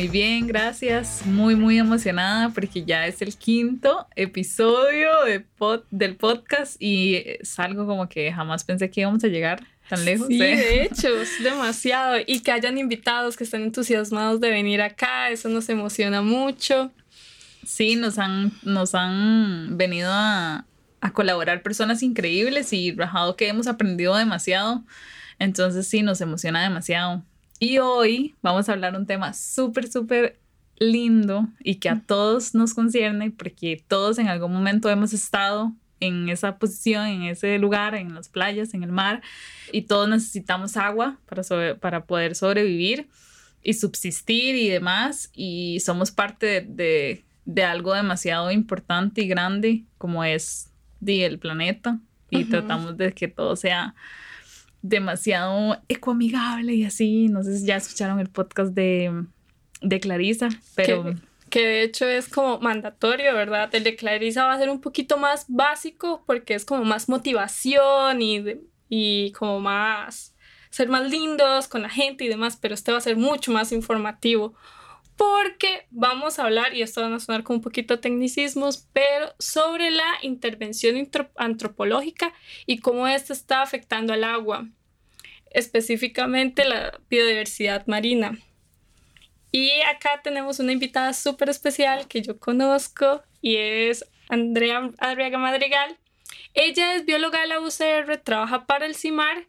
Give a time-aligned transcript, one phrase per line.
[0.00, 1.26] Muy bien, gracias.
[1.26, 5.44] Muy, muy emocionada porque ya es el quinto episodio de
[5.90, 10.28] del podcast y es algo como que jamás pensé que íbamos a llegar tan lejos.
[10.28, 12.16] Sí, de hecho, es demasiado.
[12.26, 16.90] Y que hayan invitados que estén entusiasmados de venir acá, eso nos emociona mucho.
[17.66, 20.64] Sí, nos han, nos han venido a,
[21.02, 24.82] a colaborar personas increíbles y rajado que hemos aprendido demasiado.
[25.38, 27.22] Entonces sí, nos emociona demasiado.
[27.62, 30.40] Y hoy vamos a hablar un tema súper, súper
[30.78, 36.30] lindo y que a todos nos concierne porque todos en algún momento hemos estado en
[36.30, 39.20] esa posición, en ese lugar, en las playas, en el mar
[39.72, 41.42] y todos necesitamos agua para,
[41.78, 43.08] para poder sobrevivir
[43.62, 50.24] y subsistir y demás y somos parte de, de, algo demasiado importante y grande como
[50.24, 50.70] es
[51.06, 52.00] el planeta
[52.30, 53.94] y tratamos de que todo sea
[54.82, 57.28] demasiado ecoamigable y así.
[57.28, 59.24] No sé si ya escucharon el podcast de,
[59.82, 61.14] de Clarisa, pero...
[61.48, 63.74] Que, de hecho es como mandatorio, ¿verdad?
[63.74, 68.22] El de Clarisa va a ser un poquito más básico porque es como más motivación
[68.22, 68.44] y,
[68.88, 70.36] y como más
[70.70, 73.72] ser más lindos con la gente y demás, pero este va a ser mucho más
[73.72, 74.54] informativo
[75.20, 79.90] porque vamos a hablar, y esto va a sonar como un poquito tecnicismos, pero sobre
[79.90, 80.96] la intervención
[81.36, 82.32] antropológica
[82.64, 84.66] y cómo esto está afectando al agua,
[85.50, 88.38] específicamente la biodiversidad marina.
[89.52, 95.98] Y acá tenemos una invitada súper especial que yo conozco y es Andrea Adriaga Madrigal.
[96.54, 99.46] Ella es bióloga de la UCR, trabaja para el CIMAR,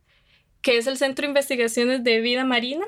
[0.62, 2.86] que es el Centro de Investigaciones de Vida Marina,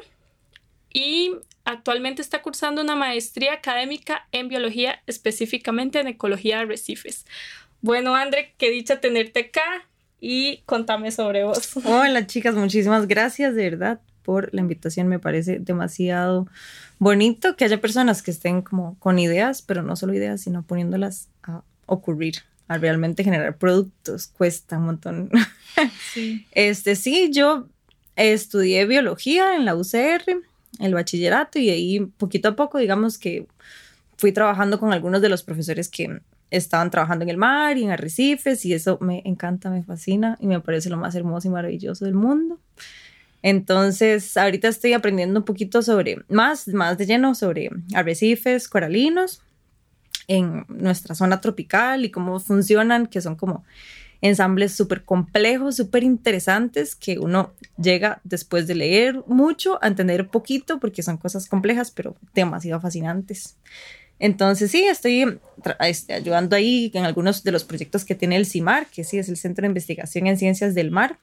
[0.93, 1.31] y
[1.65, 7.25] Actualmente está cursando una maestría académica en biología, específicamente en ecología de arrecifes.
[7.81, 9.87] Bueno, André, qué dicha tenerte acá
[10.19, 11.77] y contame sobre vos.
[11.85, 15.07] Hola, chicas, muchísimas gracias de verdad por la invitación.
[15.07, 16.47] Me parece demasiado
[16.99, 21.29] bonito que haya personas que estén como con ideas, pero no solo ideas, sino poniéndolas
[21.43, 22.35] a ocurrir,
[22.67, 24.27] a realmente generar productos.
[24.27, 25.29] Cuesta un montón.
[26.13, 26.45] Sí.
[26.51, 27.67] Este, sí, yo
[28.17, 30.43] estudié biología en la UCR
[30.79, 33.47] el bachillerato y ahí poquito a poco, digamos que
[34.17, 37.91] fui trabajando con algunos de los profesores que estaban trabajando en el mar y en
[37.91, 42.05] arrecifes y eso me encanta, me fascina y me parece lo más hermoso y maravilloso
[42.05, 42.59] del mundo.
[43.41, 49.41] Entonces, ahorita estoy aprendiendo un poquito sobre, más, más de lleno sobre arrecifes coralinos
[50.27, 53.65] en nuestra zona tropical y cómo funcionan, que son como
[54.23, 60.79] ensambles súper complejos, súper interesantes, que uno llega después de leer mucho a entender poquito,
[60.79, 63.57] porque son cosas complejas, pero demasiado fascinantes.
[64.19, 65.39] Entonces, sí, estoy
[65.81, 69.27] este, ayudando ahí en algunos de los proyectos que tiene el CIMAR, que sí es
[69.27, 71.19] el Centro de Investigación en Ciencias del Mar,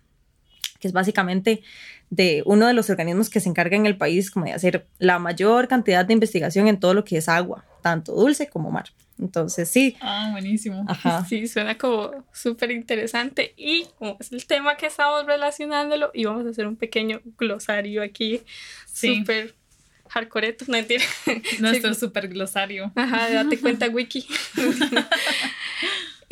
[0.79, 1.63] que es básicamente
[2.11, 5.19] de uno de los organismos que se encarga en el país como de hacer la
[5.19, 8.91] mayor cantidad de investigación en todo lo que es agua, tanto dulce como mar.
[9.21, 9.97] Entonces, sí.
[10.01, 10.87] Ah, buenísimo.
[11.29, 13.53] Sí, suena como súper interesante.
[13.57, 18.03] Y como es el tema que estamos relacionándolo, y vamos a hacer un pequeño glosario
[18.03, 18.41] aquí.
[18.93, 19.55] Súper
[20.09, 21.07] hardcoreto, no entiendo.
[21.61, 22.93] Nuestro súper glosario.
[22.97, 24.27] Ajá, date cuenta, Wiki.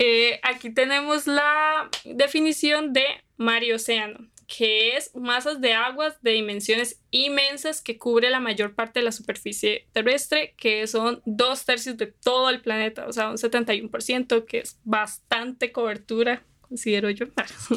[0.01, 3.03] Eh, aquí tenemos la definición de
[3.37, 8.75] mar y océano que es masas de aguas de dimensiones inmensas que cubre la mayor
[8.75, 13.29] parte de la superficie terrestre, que son dos tercios de todo el planeta, o sea,
[13.29, 17.27] un 71%, que es bastante cobertura, considero yo,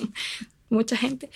[0.70, 1.30] mucha gente.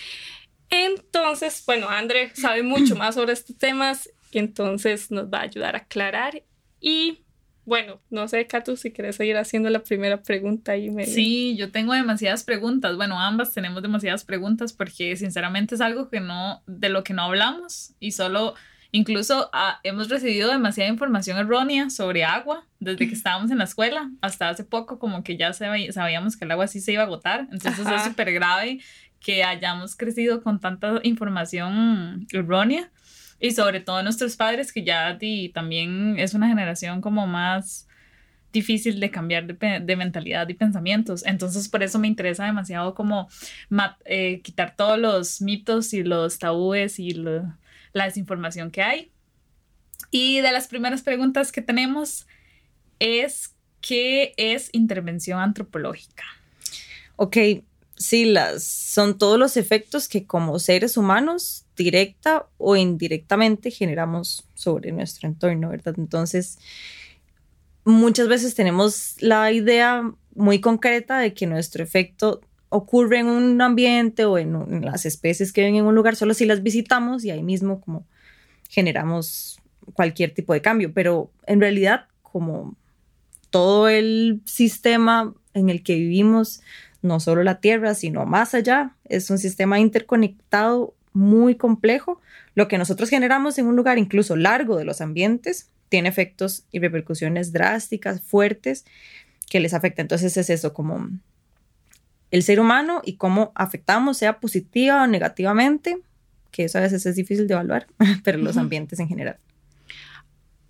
[0.70, 5.80] Entonces, bueno, André sabe mucho más sobre estos temas entonces nos va a ayudar a
[5.80, 6.42] aclarar
[6.80, 7.22] y
[7.66, 11.04] bueno, no sé, Katu, si quieres seguir haciendo la primera pregunta y me...
[11.04, 12.96] Sí, yo tengo demasiadas preguntas.
[12.96, 17.22] Bueno, ambas tenemos demasiadas preguntas porque sinceramente es algo que no, de lo que no
[17.22, 18.54] hablamos y solo,
[18.92, 24.12] incluso ah, hemos recibido demasiada información errónea sobre agua desde que estábamos en la escuela.
[24.20, 27.48] Hasta hace poco, como que ya sabíamos que el agua sí se iba a agotar.
[27.50, 28.78] Entonces es súper grave
[29.18, 32.92] que hayamos crecido con tanta información errónea
[33.38, 35.18] y sobre todo nuestros padres, que ya
[35.52, 37.86] también es una generación como más
[38.52, 41.24] difícil de cambiar de, mentalidad y pensamientos.
[41.26, 43.28] Entonces, por eso me interesa demasiado como
[44.04, 49.10] eh, quitar todos los mitos y los tabúes y la desinformación que hay.
[50.10, 52.26] Y de las primeras preguntas que tenemos
[52.98, 56.24] es, ¿qué es intervención antropológica?
[57.16, 57.36] Ok,
[57.96, 64.92] sí, las, son todos los efectos que como seres humanos directa o indirectamente generamos sobre
[64.92, 65.94] nuestro entorno, ¿verdad?
[65.98, 66.58] Entonces,
[67.84, 74.24] muchas veces tenemos la idea muy concreta de que nuestro efecto ocurre en un ambiente
[74.24, 77.42] o en, las especies que viven en un lugar solo si las visitamos y ahí
[77.42, 78.04] mismo como
[78.68, 79.60] generamos
[79.94, 82.76] cualquier tipo de cambio, pero en realidad como
[83.50, 86.60] todo el sistema en el que vivimos,
[87.02, 92.20] no solo la Tierra, sino más allá, es un sistema interconectado muy complejo.
[92.54, 96.78] Lo que nosotros generamos en un lugar incluso largo de los ambientes tiene efectos y
[96.78, 98.84] repercusiones drásticas, fuertes,
[99.48, 100.02] que les afecta.
[100.02, 101.08] Entonces es eso, como
[102.30, 105.98] el ser humano y cómo afectamos, sea positiva o negativamente,
[106.50, 107.86] que eso a veces es difícil de evaluar,
[108.24, 109.38] pero los ambientes en general.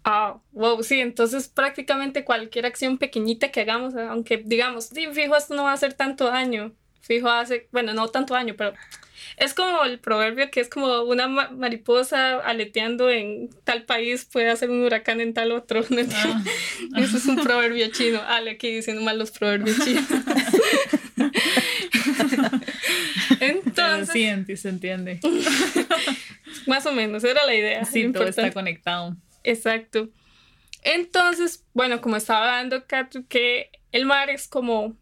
[0.08, 5.56] Ah, wow, sí, entonces prácticamente cualquier acción pequeñita que hagamos, aunque digamos, sí, fijo, esto
[5.56, 8.73] no va a hacer tanto daño, fijo, hace, bueno, no tanto daño, pero
[9.37, 14.70] es como el proverbio que es como una mariposa aleteando en tal país puede hacer
[14.70, 15.85] un huracán en tal otro.
[16.14, 16.44] Ah.
[16.97, 18.23] Eso es un proverbio chino.
[18.23, 20.05] Ale aquí diciendo mal los proverbios chinos.
[23.41, 24.47] Entonces.
[24.47, 25.20] Sí, se entiende.
[26.67, 27.85] Más o menos, era la idea.
[27.85, 29.17] Sí, todo está conectado.
[29.47, 30.09] Exacto.
[30.83, 34.97] Entonces, bueno, como estaba dando Katru, que el mar es como,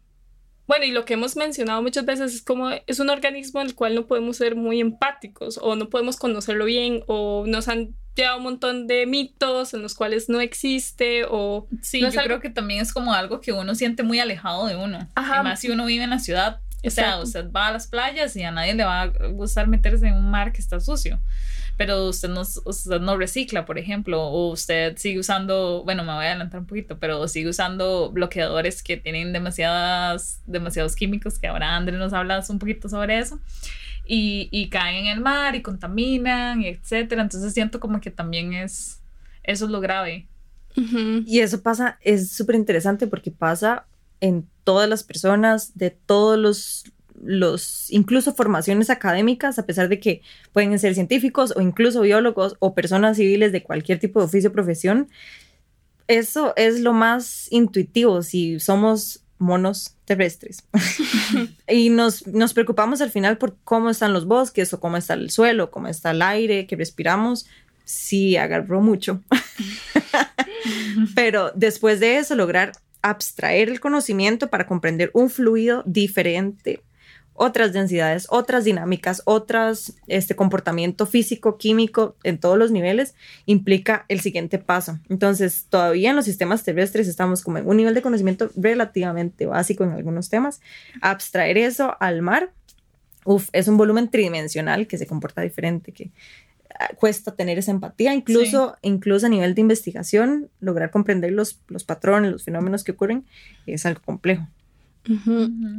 [0.67, 3.75] bueno, y lo que hemos mencionado muchas veces es como es un organismo en el
[3.75, 8.37] cual no podemos ser muy empáticos o no podemos conocerlo bien o nos han llevado
[8.37, 11.67] un montón de mitos en los cuales no existe o...
[11.81, 15.09] Sí, yo creo que también es como algo que uno siente muy alejado de uno.
[15.15, 18.43] Además, si uno vive en la ciudad, o sea, usted va a las playas y
[18.43, 21.19] a nadie le va a gustar meterse en un mar que está sucio
[21.77, 26.25] pero usted no, usted no recicla, por ejemplo, o usted sigue usando, bueno, me voy
[26.25, 31.75] a adelantar un poquito, pero sigue usando bloqueadores que tienen demasiadas, demasiados químicos, que ahora
[31.75, 33.39] André nos habla un poquito sobre eso,
[34.05, 37.21] y, y caen en el mar y contaminan, etcétera.
[37.21, 39.01] Entonces siento como que también es,
[39.43, 40.27] eso es lo grave.
[41.25, 43.85] Y eso pasa, es súper interesante porque pasa
[44.19, 46.83] en todas las personas de todos los
[47.25, 50.21] los, incluso formaciones académicas, a pesar de que
[50.53, 54.53] pueden ser científicos o incluso biólogos o personas civiles de cualquier tipo de oficio o
[54.53, 55.09] profesión,
[56.07, 60.63] eso es lo más intuitivo si somos monos terrestres.
[61.67, 65.29] y nos, nos preocupamos al final por cómo están los bosques o cómo está el
[65.31, 67.47] suelo, cómo está el aire que respiramos.
[67.83, 69.21] Sí, agarró mucho.
[71.15, 76.81] Pero después de eso, lograr abstraer el conocimiento para comprender un fluido diferente
[77.35, 83.13] otras densidades, otras dinámicas, otras este comportamiento físico, químico en todos los niveles
[83.45, 84.99] implica el siguiente paso.
[85.09, 89.83] Entonces, todavía en los sistemas terrestres estamos como en un nivel de conocimiento relativamente básico
[89.83, 90.61] en algunos temas.
[91.01, 92.51] Abstraer eso al mar,
[93.25, 96.11] uf, es un volumen tridimensional que se comporta diferente, que
[96.79, 101.83] ah, cuesta tener esa empatía, incluso, incluso a nivel de investigación, lograr comprender los, los
[101.83, 103.25] patrones, los fenómenos que ocurren,
[103.67, 104.47] es algo complejo.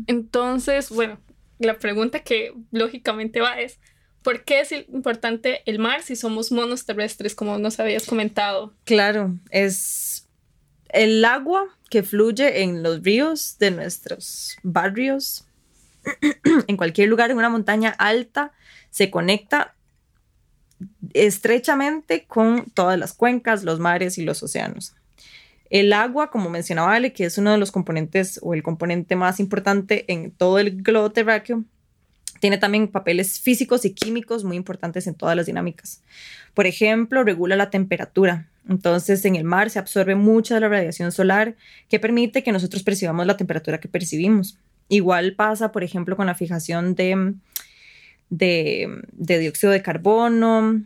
[0.06, 1.18] Entonces, bueno,
[1.58, 3.78] la pregunta que lógicamente va es,
[4.22, 8.74] ¿por qué es importante el mar si somos monos terrestres, como nos habías comentado?
[8.84, 10.26] Claro, es
[10.88, 15.44] el agua que fluye en los ríos de nuestros barrios,
[16.66, 18.52] en cualquier lugar, en una montaña alta,
[18.90, 19.74] se conecta
[21.14, 24.94] estrechamente con todas las cuencas, los mares y los océanos.
[25.70, 29.40] El agua, como mencionaba Ale, que es uno de los componentes o el componente más
[29.40, 31.64] importante en todo el globo terráqueo,
[32.40, 36.02] tiene también papeles físicos y químicos muy importantes en todas las dinámicas.
[36.54, 38.48] Por ejemplo, regula la temperatura.
[38.68, 41.54] Entonces, en el mar se absorbe mucha de la radiación solar
[41.88, 44.58] que permite que nosotros percibamos la temperatura que percibimos.
[44.88, 47.34] Igual pasa, por ejemplo, con la fijación de,
[48.30, 50.82] de, de dióxido de carbono,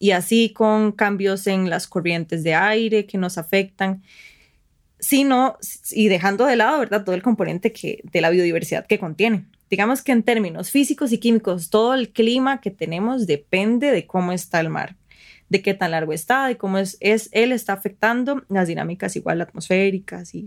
[0.00, 4.02] y así con cambios en las corrientes de aire que nos afectan,
[4.98, 5.58] sino
[5.92, 7.04] y dejando de lado, ¿verdad?
[7.04, 9.44] Todo el componente que, de la biodiversidad que contiene.
[9.68, 14.32] Digamos que en términos físicos y químicos, todo el clima que tenemos depende de cómo
[14.32, 14.96] está el mar,
[15.50, 19.42] de qué tan largo está, de cómo es, es él está afectando las dinámicas igual
[19.42, 20.46] atmosféricas y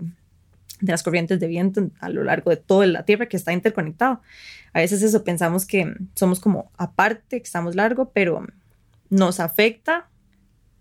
[0.81, 4.19] de las corrientes de viento a lo largo de toda la Tierra que está interconectado.
[4.73, 8.47] A veces eso pensamos que somos como aparte, que estamos largo, pero
[9.13, 10.07] nos afecta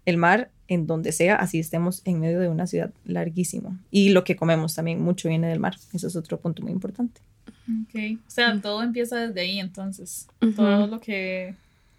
[0.06, 3.78] el mar en donde sea, así estemos en medio de una ciudad larguísima.
[3.90, 5.76] Y lo que comemos también mucho viene del mar.
[5.92, 7.20] Eso es otro punto muy importante.
[7.46, 10.28] Ok, o sea, todo empieza desde ahí entonces.
[10.56, 11.54] Todo lo que,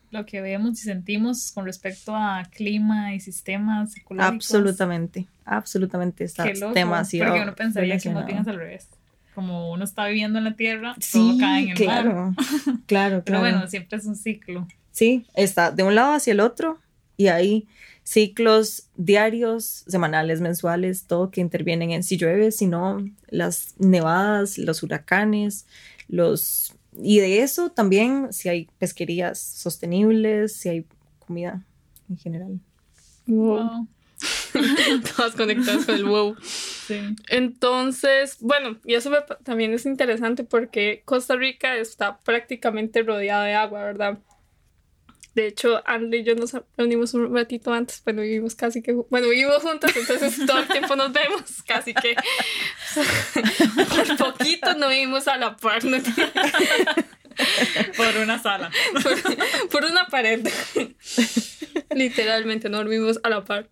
[0.09, 4.35] lo que vemos y sentimos con respecto a clima y sistemas ecológicos.
[4.35, 7.31] Absolutamente, absolutamente está demasiado.
[7.31, 8.87] Porque uno pensaría que no tienes al revés.
[9.35, 12.33] Como uno está viviendo en la tierra, todo cae en el claro, mar.
[12.35, 13.23] Claro, claro.
[13.23, 14.67] Pero bueno, siempre es un ciclo.
[14.93, 16.79] Sí, está de un lado hacia el otro
[17.17, 17.67] y hay
[18.03, 24.83] ciclos diarios, semanales, mensuales, todo que intervienen en si llueve, si no, las nevadas, los
[24.83, 25.65] huracanes,
[26.07, 26.75] los...
[27.01, 30.85] Y de eso también si hay pesquerías sostenibles, si hay
[31.19, 31.65] comida
[32.07, 32.59] en general.
[33.25, 33.87] Wow.
[35.15, 36.35] Todas conectadas con el wow.
[36.39, 37.15] Sí.
[37.29, 43.55] Entonces, bueno, y eso me también es interesante porque Costa Rica está prácticamente rodeada de
[43.55, 44.19] agua, ¿verdad?
[45.35, 49.29] De hecho, André y yo nos reunimos un ratito antes, bueno, vivimos casi que, bueno,
[49.29, 52.15] vivimos juntas, entonces todo el tiempo nos vemos, casi que
[53.75, 55.97] por poquito no vivimos a la par, ¿no?
[57.97, 58.69] Por una sala.
[59.01, 60.47] por, por una pared.
[61.89, 63.69] Literalmente, no dormimos a la par.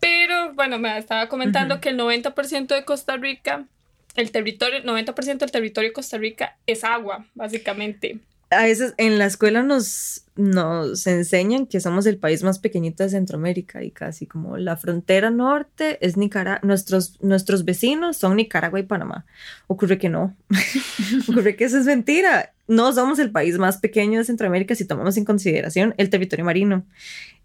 [0.00, 3.66] Pero bueno, me estaba comentando que el 90% de Costa Rica,
[4.14, 8.20] el territorio, 90% del territorio de Costa Rica es agua, básicamente.
[8.50, 13.10] A veces en la escuela nos, nos enseñan que somos el país más pequeñito de
[13.10, 18.84] Centroamérica y casi como la frontera norte es Nicaragua, nuestros, nuestros vecinos son Nicaragua y
[18.84, 19.26] Panamá.
[19.66, 20.34] Ocurre que no,
[21.28, 22.52] ocurre que eso es mentira.
[22.66, 26.84] No somos el país más pequeño de Centroamérica si tomamos en consideración el territorio marino.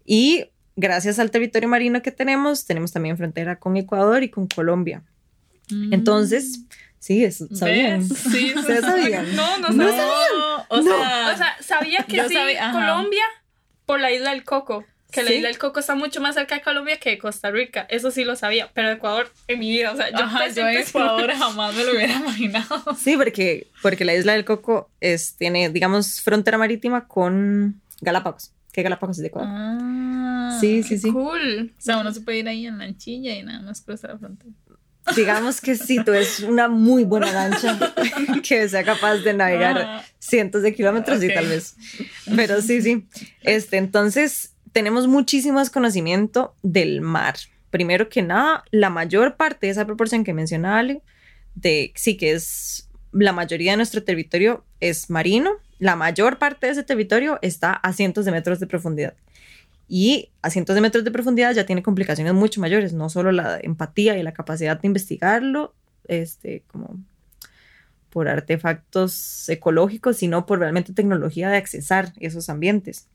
[0.06, 0.46] Y
[0.76, 5.02] gracias al territorio marino que tenemos, tenemos también frontera con Ecuador y con Colombia.
[5.90, 6.60] Entonces,
[7.04, 8.08] sí, eso sabían.
[8.08, 8.18] ¿Ves?
[8.18, 9.36] Sí, ¿Ustedes sabían?
[9.36, 10.66] No, no, No, sabía.
[10.68, 12.72] o sea, O sea, sabía que sí, sabía.
[12.72, 13.24] Colombia
[13.86, 14.84] por la isla del Coco.
[15.12, 17.86] Que la isla del Coco está mucho más cerca de Colombia que de Costa Rica.
[17.88, 18.70] Eso sí lo sabía.
[18.74, 21.72] Pero Ecuador, en mi vida, o sea, yo, ajá, pensé yo en que- Ecuador jamás
[21.74, 22.84] me lo hubiera imaginado.
[22.98, 28.50] Sí, porque, porque la isla del Coco es, tiene, digamos, frontera marítima con Galápagos.
[28.72, 29.50] Que Galápagos es de Ecuador.
[29.54, 31.12] Ah, sí, sí, sí.
[31.12, 31.72] Cool.
[31.78, 34.50] O sea, uno se puede ir ahí en lanchilla y nada más cruzar la frontera.
[35.14, 37.78] Digamos que sí, tú es una muy buena lancha
[38.42, 40.04] que sea capaz de navegar Ajá.
[40.18, 41.76] cientos de kilómetros y tal vez.
[42.34, 43.06] Pero sí, sí.
[43.42, 47.36] Este, entonces, tenemos muchísimo conocimiento del mar.
[47.70, 51.02] Primero que nada, la mayor parte de esa proporción que mencionaba Ale,
[51.54, 56.72] de sí que es la mayoría de nuestro territorio es marino, la mayor parte de
[56.72, 59.14] ese territorio está a cientos de metros de profundidad.
[59.88, 63.58] Y a cientos de metros de profundidad ya tiene complicaciones mucho mayores, no solo la
[63.62, 65.74] empatía y la capacidad de investigarlo,
[66.08, 66.98] este, como
[68.10, 73.08] por artefactos ecológicos, sino por realmente tecnología de accesar esos ambientes.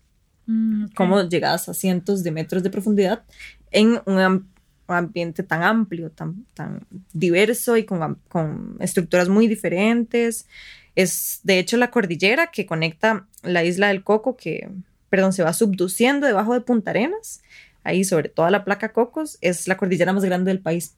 [0.46, 0.92] Mm, ok.
[0.96, 3.24] Cómo llegas a cientos de metros de profundidad
[3.72, 4.48] en un, am-
[4.88, 10.48] un ambiente tan amplio, tan, tan diverso y con, con estructuras muy diferentes.
[10.96, 14.70] Es de hecho la cordillera que conecta la isla del Coco, que,
[15.10, 17.42] perdón, se va subduciendo debajo de Punta Arenas,
[17.84, 20.96] ahí sobre toda la placa Cocos, es la cordillera más grande del país.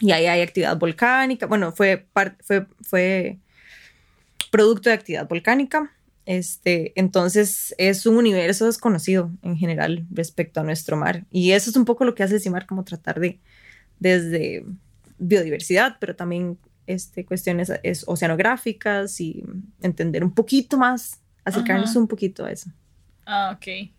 [0.00, 1.46] Y ahí hay actividad volcánica.
[1.46, 2.06] Bueno, fue,
[2.40, 3.38] fue, fue
[4.50, 5.92] producto de actividad volcánica.
[6.24, 11.24] Este, entonces es un universo desconocido en general respecto a nuestro mar.
[11.30, 13.40] Y eso es un poco lo que hace CIMAR, como tratar de,
[13.98, 14.64] desde
[15.18, 19.44] biodiversidad, pero también este, cuestiones es, oceanográficas y
[19.80, 21.98] entender un poquito más, acercarnos Ajá.
[21.98, 22.70] un poquito a eso.
[23.26, 23.94] Ah, ok.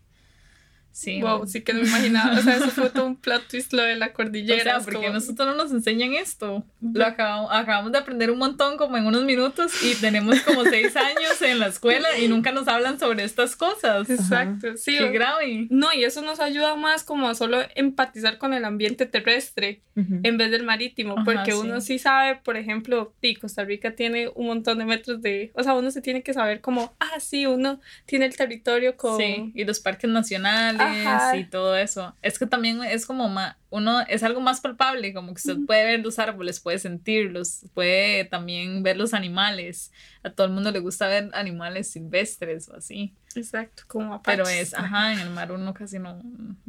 [0.94, 1.20] Sí.
[1.20, 2.38] Wow, sí que no me imaginaba.
[2.38, 4.62] O sea, eso fue todo un plot twist lo de la O cordillera.
[4.62, 6.64] sea, es porque como- nosotros no nos enseñan esto.
[6.80, 10.94] Lo acabamos, acabamos de aprender un montón como en unos minutos y tenemos como seis
[10.96, 14.08] años en la escuela y nunca nos hablan sobre estas cosas.
[14.08, 14.96] Exacto, sí.
[14.96, 15.66] Qué grave.
[15.68, 20.38] No, y eso nos ayuda más como a solo empatizar con el ambiente terrestre en
[20.38, 21.58] vez del marítimo, Ajá, porque sí.
[21.58, 25.62] uno sí sabe, por ejemplo, sí, Costa Rica tiene un montón de metros de, o
[25.62, 29.18] sea, uno se tiene que saber como, ah, sí, uno tiene el territorio con...
[29.18, 31.36] Sí, y los parques nacionales Ajá.
[31.36, 32.14] y todo eso.
[32.22, 35.84] Es que también es como más, uno, es algo más palpable, como que usted puede
[35.84, 39.92] ver los árboles, puede sentirlos, puede también ver los animales.
[40.22, 43.14] A todo el mundo le gusta ver animales silvestres o así.
[43.34, 44.68] Exacto, como Pero apaches.
[44.68, 46.20] es, ajá, en el mar uno casi no,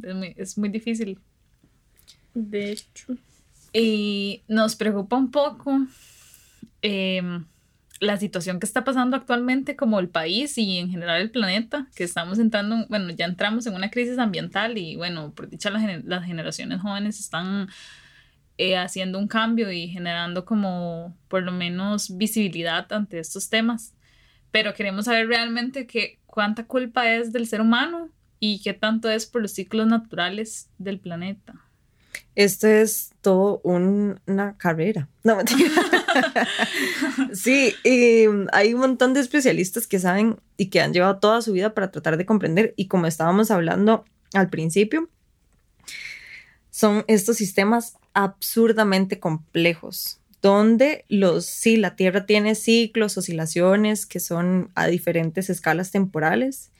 [0.02, 1.18] es muy, es muy difícil.
[2.34, 3.16] De hecho.
[3.72, 5.86] Y nos preocupa un poco
[6.82, 7.44] em,
[8.00, 12.04] la situación que está pasando actualmente como el país y en general el planeta, que
[12.04, 15.78] estamos entrando, en- bueno, ya entramos en una crisis ambiental y bueno, por dicha la
[15.80, 17.68] gener- las generaciones jóvenes están
[18.58, 23.92] eh, haciendo un cambio y generando como por lo menos visibilidad ante estos temas.
[24.50, 28.08] Pero queremos saber realmente que, cuánta culpa es del ser humano
[28.40, 31.54] y qué tanto es por los ciclos naturales del planeta.
[32.34, 35.08] Esto es todo un- una carrera.
[35.24, 35.70] No, mentira.
[37.32, 41.42] sí, y mm, hay un montón de especialistas que saben y que han llevado toda
[41.42, 42.74] su vida para tratar de comprender.
[42.76, 44.04] Y como estábamos hablando
[44.34, 45.08] al principio,
[46.70, 54.70] son estos sistemas absurdamente complejos, donde los, sí, la Tierra tiene ciclos, oscilaciones que son
[54.74, 56.70] a diferentes escalas temporales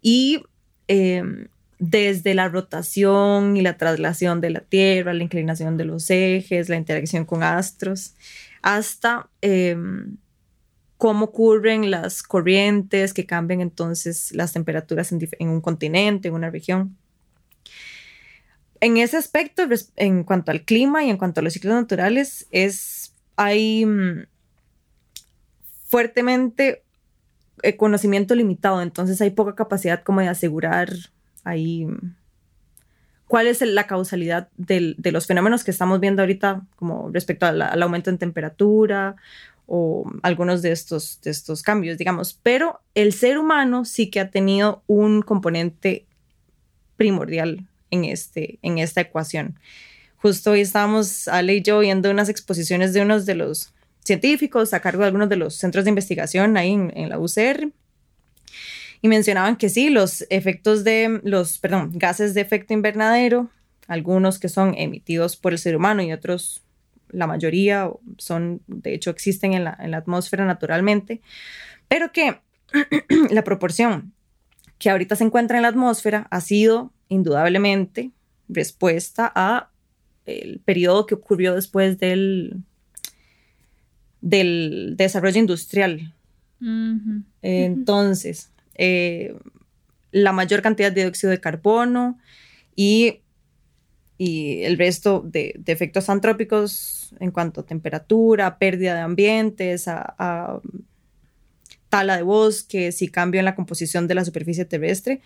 [0.00, 0.42] y
[0.88, 6.68] em, desde la rotación y la traslación de la Tierra, la inclinación de los ejes,
[6.68, 8.14] la interacción con astros,
[8.62, 10.16] hasta em,
[10.96, 16.96] cómo ocurren las corrientes que cambian entonces las temperaturas en, un continente, en una región.
[18.80, 19.62] en ese aspecto,
[19.96, 24.26] en cuanto al clima y en cuanto a los ciclos naturales, es, hay mm,
[25.84, 26.82] fuertemente
[27.62, 30.90] eh, conocimiento limitado, entonces hay poca capacidad como de asegurar
[31.44, 32.16] ahí mm,
[33.32, 38.10] cuál es la causalidad de los fenómenos que estamos viendo ahorita, como respecto al aumento
[38.10, 39.16] en temperatura
[39.64, 42.38] o algunos de estos, de estos cambios, digamos.
[42.42, 46.04] Pero el ser humano sí que ha tenido un componente
[46.98, 49.58] primordial en, este, en esta ecuación.
[50.18, 53.72] Justo hoy estábamos, Ale y yo, viendo unas exposiciones de unos de los
[54.04, 57.72] científicos a cargo de algunos de los centros de investigación ahí en, la UCR.
[59.02, 63.50] Y mencionaban que sí, los efectos de los, perdón, gases de efecto invernadero,
[63.88, 66.62] algunos que son emitidos por el ser humano y otros,
[67.10, 71.20] la mayoría son, de hecho, existen en la, en la atmósfera naturalmente,
[71.88, 72.40] pero que
[73.30, 74.12] la proporción
[74.78, 78.12] que ahorita se encuentra en la atmósfera ha sido indudablemente
[78.48, 79.70] respuesta a
[80.26, 82.62] el periodo que ocurrió después del,
[84.20, 86.14] del desarrollo industrial.
[87.42, 89.34] Entonces, eh,
[90.10, 92.18] la mayor cantidad de dióxido de carbono
[92.76, 93.20] y,
[94.18, 99.86] y el resto de, efectos antrópicos en cuanto a temperatura, pérdida de ambientes,
[101.88, 105.20] tala de bosques y cambio en la composición de la superficie terrestre,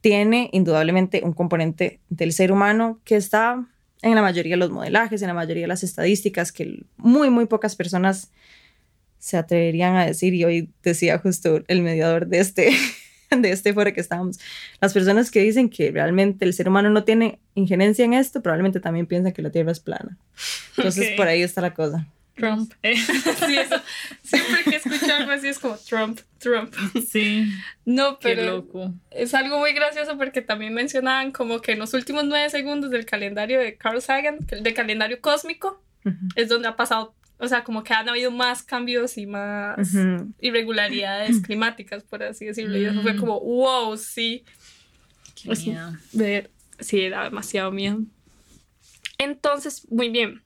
[0.00, 3.66] tiene indudablemente un componente del ser humano que está
[4.02, 7.46] en la mayoría de los modelajes, en la mayoría de las estadísticas, que muy, muy
[7.46, 8.30] pocas personas
[9.22, 12.72] se atreverían a decir, y hoy decía justo el mediador de este,
[13.30, 14.40] de este foro que estábamos,
[14.80, 18.80] las personas que dicen que realmente el ser humano no tiene injerencia en esto, probablemente
[18.80, 20.18] también piensan que la Tierra es plana.
[20.76, 22.08] Entonces, por ahí está la cosa.
[22.34, 22.72] Trump.
[22.82, 23.76] Eh, sí, eso.
[24.24, 26.74] Siempre que escucho algo así es como Trump, Trump.
[27.08, 27.46] Sí.
[27.84, 28.66] No, pero
[29.12, 33.06] es algo muy gracioso porque también mencionaban como que en los últimos nueve segundos del
[33.06, 35.80] calendario de Carl Sagan, del calendario cósmico,
[36.34, 39.76] es donde ha pasado, o sea, como que han habido más cambios y más
[40.40, 42.78] irregularidades climáticas, por así decirlo.
[42.78, 43.18] Y eso fue mm.
[43.18, 44.44] como, wow, sí.
[45.34, 46.48] Qué miedo.
[46.78, 47.98] sí, da demasiado miedo.
[49.18, 50.42] Entonces, muy bien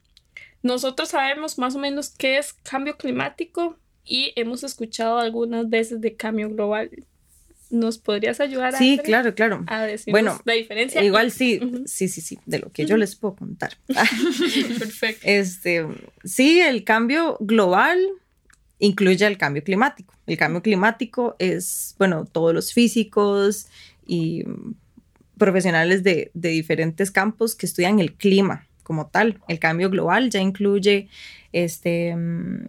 [0.67, 6.17] nosotros sabemos más o menos qué es cambio climático y hemos escuchado algunas veces de
[6.17, 6.91] cambio global.
[7.71, 9.65] ¿Nos podrías ayudar a, sí, claro, claro.
[9.67, 11.03] a bueno, la diferencia?
[11.03, 13.77] Igual sí, sí, sí, sí, de lo que yo les puedo contar.
[13.87, 15.23] Perfecto.
[15.25, 15.87] Este,
[16.25, 17.99] sí, el cambio global
[18.79, 20.15] incluye el cambio climático.
[20.27, 23.67] El cambio climático es, bueno, todos los físicos
[24.07, 24.45] y
[25.39, 29.41] profesionales de, de diferentes campos que estudian el clima como tal.
[29.49, 31.09] El cambio global ya incluye
[31.53, 32.67] este, mm,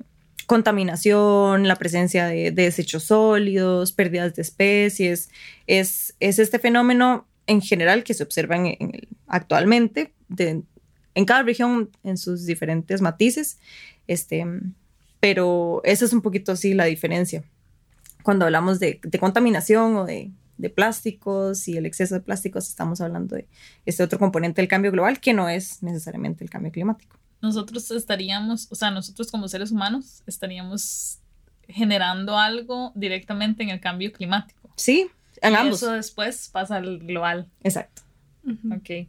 [0.47, 5.29] contaminación, la presencia de, desechos sólidos, pérdidas de especies.
[5.67, 8.91] Es, es, este fenómeno en general que se observa en,
[9.27, 13.59] actualmente en cada región en sus diferentes matices.
[14.07, 14.43] Este,
[15.19, 17.43] pero esa es un poquito así la diferencia.
[18.23, 23.35] Cuando hablamos de contaminación o de de plásticos y el exceso de plásticos, estamos hablando
[23.35, 23.47] de
[23.85, 27.16] este otro componente del cambio global que no es necesariamente el cambio climático.
[27.41, 31.19] Nosotros estaríamos, o sea, nosotros como seres humanos estaríamos
[31.67, 34.69] generando algo directamente en el cambio climático.
[34.75, 35.09] Sí,
[35.41, 37.49] en y Eso después pasa al global.
[37.63, 38.01] Exacto.
[38.71, 39.07] Ok.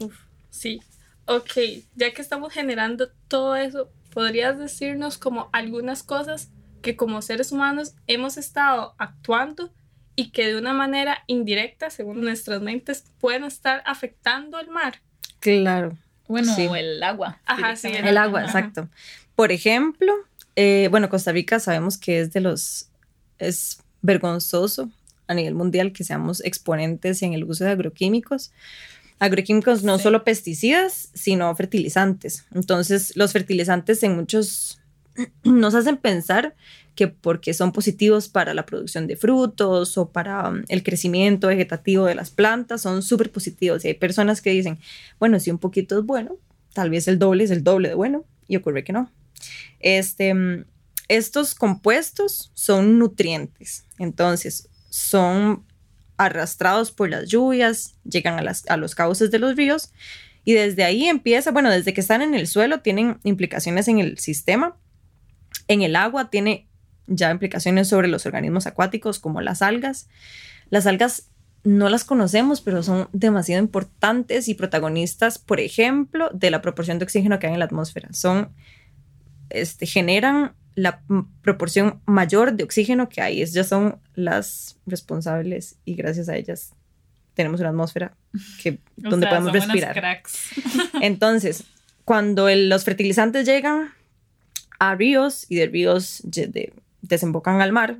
[0.00, 0.18] Uf,
[0.50, 0.80] sí.
[1.26, 1.52] Ok,
[1.94, 6.50] ya que estamos generando todo eso, ¿podrías decirnos como algunas cosas
[6.82, 9.72] que como seres humanos hemos estado actuando
[10.18, 15.00] y que de una manera indirecta, según nuestras mentes, pueden estar afectando al mar.
[15.38, 15.96] Claro.
[16.28, 17.40] Bueno, o el agua.
[17.46, 17.88] Ajá, sí.
[17.88, 18.88] El, agua, exacto.
[19.34, 20.12] Por ejemplo,
[20.56, 22.88] eh, bueno, Costa Rica sabemos que es de los,
[23.38, 24.90] es vergonzoso
[25.26, 28.52] a nivel mundial que seamos exponentes en el uso de agroquímicos.
[29.18, 32.46] Agroquímicos no solo pesticidas, sino fertilizantes.
[32.54, 34.80] Entonces, los fertilizantes en muchos
[35.44, 36.54] nos hacen pensar
[36.98, 42.06] que porque son positivos para la producción de frutos o para um, el crecimiento vegetativo
[42.06, 43.84] de las plantas, son súper positivos.
[43.84, 44.80] Y hay personas que dicen,
[45.20, 46.38] bueno, si un poquito es bueno,
[46.72, 49.12] tal vez el doble es el doble de bueno, y ocurre que no.
[49.78, 50.64] Este, um,
[51.06, 55.64] estos compuestos son nutrientes, entonces son
[56.16, 59.92] arrastrados por las lluvias, llegan a, las, a los cauces de los ríos
[60.44, 64.18] y desde ahí empieza, bueno, desde que están en el suelo tienen implicaciones en el
[64.18, 64.76] sistema,
[65.68, 66.67] en el agua tiene
[67.08, 70.08] ya implicaciones sobre los organismos acuáticos como las algas.
[70.70, 71.30] Las algas
[71.64, 77.04] no las conocemos, pero son demasiado importantes y protagonistas, por ejemplo, de la proporción de
[77.04, 78.08] oxígeno que hay en la atmósfera.
[78.12, 78.50] Son,
[79.50, 81.02] este, generan la
[81.42, 83.42] proporción mayor de oxígeno que hay.
[83.42, 86.72] Ellas son las responsables y gracias a ellas
[87.34, 88.14] tenemos una atmósfera
[88.62, 89.94] que, donde sea, podemos respirar.
[89.94, 90.50] cracks.
[91.02, 91.64] Entonces,
[92.04, 93.90] cuando el- los fertilizantes llegan
[94.78, 97.98] a ríos y de ríos de- desembocan al mar,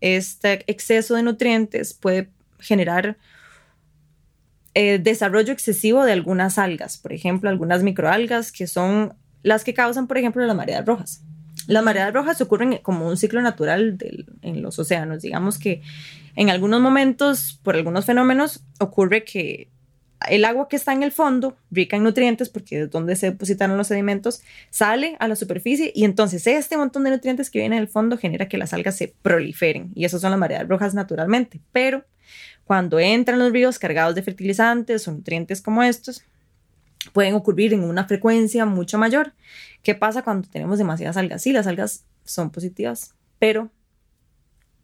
[0.00, 3.16] este exceso de nutrientes puede generar
[4.74, 10.06] eh, desarrollo excesivo de algunas algas, por ejemplo, algunas microalgas que son las que causan,
[10.06, 11.22] por ejemplo, las mareas rojas.
[11.66, 15.22] Las mareas rojas ocurren como un ciclo natural del- en los océanos.
[15.22, 15.82] Digamos que
[16.36, 19.68] en algunos momentos, por algunos fenómenos, ocurre que
[20.28, 23.76] el agua que está en el fondo, rica en nutrientes, porque es donde se depositaron
[23.76, 27.88] los sedimentos, sale a la superficie y entonces este montón de nutrientes que viene del
[27.88, 31.60] fondo genera que las algas se proliferen y esas son las mareas rojas naturalmente.
[31.72, 32.04] Pero
[32.64, 36.22] cuando entran los ríos cargados de fertilizantes o nutrientes como estos,
[37.12, 39.32] pueden ocurrir en una frecuencia mucho mayor.
[39.82, 41.42] ¿Qué pasa cuando tenemos demasiadas algas?
[41.42, 43.70] Sí, las algas son positivas, pero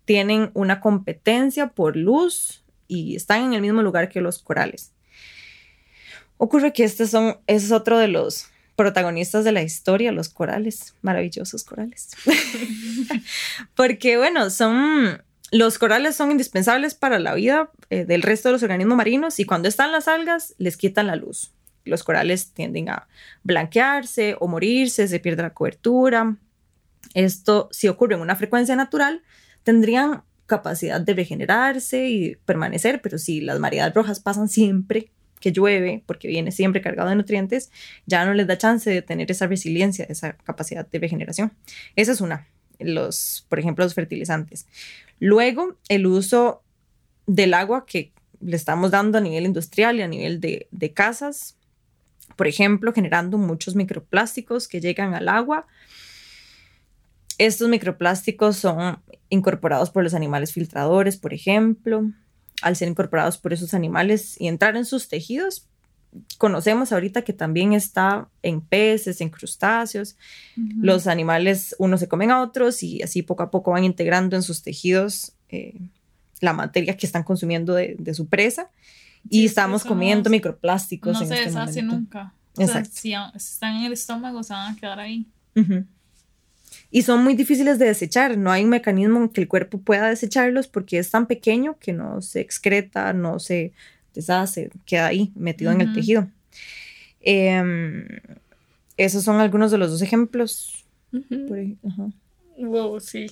[0.07, 4.93] tienen una competencia por luz y están en el mismo lugar que los corales.
[6.39, 11.65] Ocurre que estos son, es otro de los protagonistas de la historia, los corales, maravillosos
[11.65, 12.11] corales.
[13.75, 18.63] Porque bueno, son, los corales son indispensables para la vida eh, del resto de los
[18.63, 21.53] organismos marinos y cuando están las algas les quitan la luz.
[21.85, 23.09] Los corales tienden a
[23.43, 26.37] blanquearse o morirse, se pierde la cobertura.
[27.15, 29.23] Esto, si ocurre en una frecuencia natural,
[29.63, 36.03] tendrían capacidad de regenerarse y permanecer, pero si las mareas rojas pasan siempre que llueve,
[36.07, 37.71] porque viene siempre cargado de nutrientes,
[38.07, 41.53] ya no les da chance de tener esa resiliencia, esa capacidad de regeneración.
[41.95, 44.67] Esa es una, los, por ejemplo, los fertilizantes.
[45.19, 46.63] Luego, el uso
[47.27, 51.57] del agua que le estamos dando a nivel industrial y a nivel de, de casas,
[52.37, 55.67] por ejemplo, generando muchos microplásticos que llegan al agua.
[57.39, 62.11] Estos microplásticos son incorporados por los animales filtradores, por ejemplo.
[62.63, 65.67] Al ser incorporados por esos animales y entrar en sus tejidos,
[66.39, 70.17] conocemos ahorita que también está en peces, en crustáceos.
[70.57, 74.43] Los animales, unos se comen a otros y así poco a poco van integrando en
[74.43, 75.79] sus tejidos eh,
[76.41, 78.71] la materia que están consumiendo de, de su presa.
[79.29, 81.13] Y Sí, estamos comiendo no- microplásticos.
[81.15, 81.95] no en se este deshace momento.
[81.97, 82.33] nunca.
[82.53, 82.91] O sea, Exacto.
[82.95, 85.27] si, están en el estómago, se van a quedar ahí.
[85.55, 85.85] Ujú.
[86.91, 88.39] Y son muy difíciles de desechar.
[88.39, 91.93] No hay un mecanismo en que el cuerpo pueda desecharlos porque es tan pequeño que
[91.93, 93.73] no se excreta, no se
[94.15, 96.29] deshace, queda ahí metido en el tejido.
[97.21, 98.07] Em,
[98.97, 100.85] esos son algunos de los dos ejemplos.
[101.13, 101.47] Ujú.
[101.49, 101.77] por ahí.
[101.87, 102.09] Ajá.
[102.59, 103.27] Wow, sí.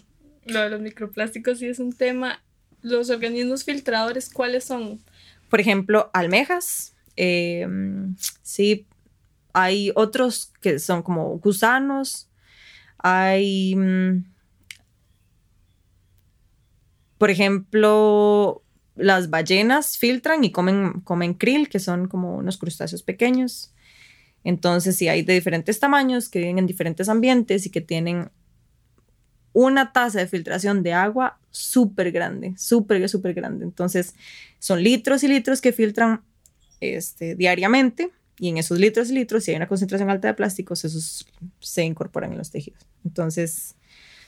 [0.46, 2.40] Lo de los microplásticos sí es un tema.
[2.82, 5.00] Los organismos filtradores, ¿cuáles son?
[5.48, 6.92] Por ejemplo, almejas.
[7.16, 8.86] em, sí,
[9.52, 12.26] hay otros que son como gusanos.
[13.06, 14.24] Hay, mm,
[17.18, 18.62] por ejemplo,
[18.96, 23.74] las ballenas filtran y comen, comen krill, que son como unos crustáceos pequeños.
[24.42, 28.30] Entonces, sí, hay de diferentes tamaños que viven en diferentes ambientes y que tienen
[29.52, 33.66] una tasa de filtración de agua súper grande, súper, súper grande.
[33.66, 34.14] Entonces,
[34.58, 36.22] son litros y litros que filtran
[36.80, 40.84] este, diariamente y en esos litros y litros, si hay una concentración alta de plásticos,
[40.84, 41.26] esos
[41.60, 42.86] se incorporan en los tejidos.
[43.04, 43.76] Entonces,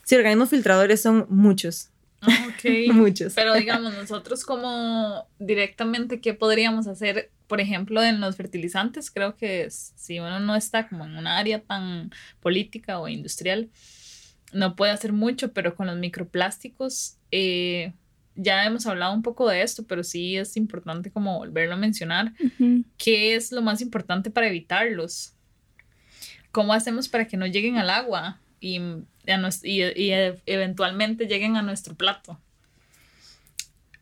[0.04, 1.90] si organismos filtradores son muchos,
[2.20, 2.64] Ah, ok.
[2.94, 3.34] muchos.
[3.34, 7.30] Pero digamos, nosotros como directamente, ¿qué podríamos hacer?
[7.46, 11.62] Por ejemplo, en los fertilizantes, creo que si uno no está como en una área
[11.62, 13.70] tan política o industrial,
[14.52, 17.92] no puede hacer mucho, pero con los microplásticos, eh,
[18.36, 22.32] ya hemos hablado un poco de esto, pero sí es importante como volverlo a mencionar.
[22.98, 25.32] ¿Qué es lo más importante para evitarlos?
[26.52, 28.78] ¿Cómo hacemos para que no lleguen al agua y,
[29.26, 30.12] a nos- y- y
[30.46, 32.38] eventualmente lleguen a nuestro plato?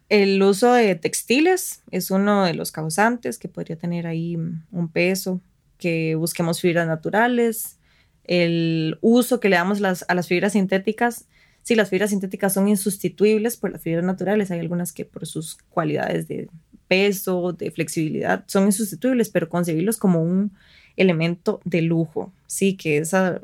[0.08, 5.40] El uso de textiles es uno de los causantes que podría tener ahí un peso,
[5.78, 7.78] que busquemos fibras naturales,
[8.24, 11.24] el uso que le damos las- a las fibras sintéticas.
[11.64, 14.50] Sí, las fibras sintéticas son insustituibles por las fibras naturales.
[14.52, 16.48] Hay algunas que por sus cualidades de
[16.86, 20.52] peso, de flexibilidad, son insustituibles, pero concebirlos como un
[20.96, 23.40] elemento de lujo, sí, que esa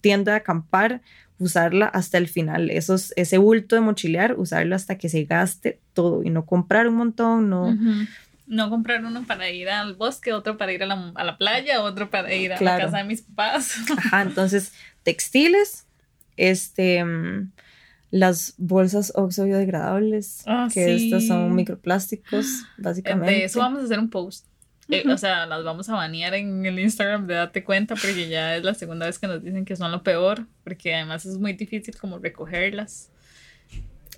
[0.00, 1.00] tienda de acampar
[1.38, 6.22] usarla hasta el final, esos, ese bulto de mochilear, usarlo hasta que se gaste todo
[6.22, 7.76] y no comprar un montón, no.
[8.46, 11.82] No comprar uno para ir al bosque, otro para ir a la, a la playa,
[11.82, 12.78] otro para ir a Claro.
[12.78, 13.74] la casa de mis papás.
[13.96, 15.86] Ajá, entonces textiles,
[16.36, 17.52] este, mm,
[18.10, 22.46] las bolsas oxo-biodegradables, Ah, que estas son microplásticos,
[22.78, 23.32] básicamente.
[23.36, 24.46] De eso vamos a hacer un post.
[24.88, 28.56] Eh, o sea, las vamos a banear en el Instagram de Date Cuenta porque ya
[28.56, 31.54] es la segunda vez que nos dicen que son lo peor, porque además es muy
[31.54, 33.10] difícil como recogerlas.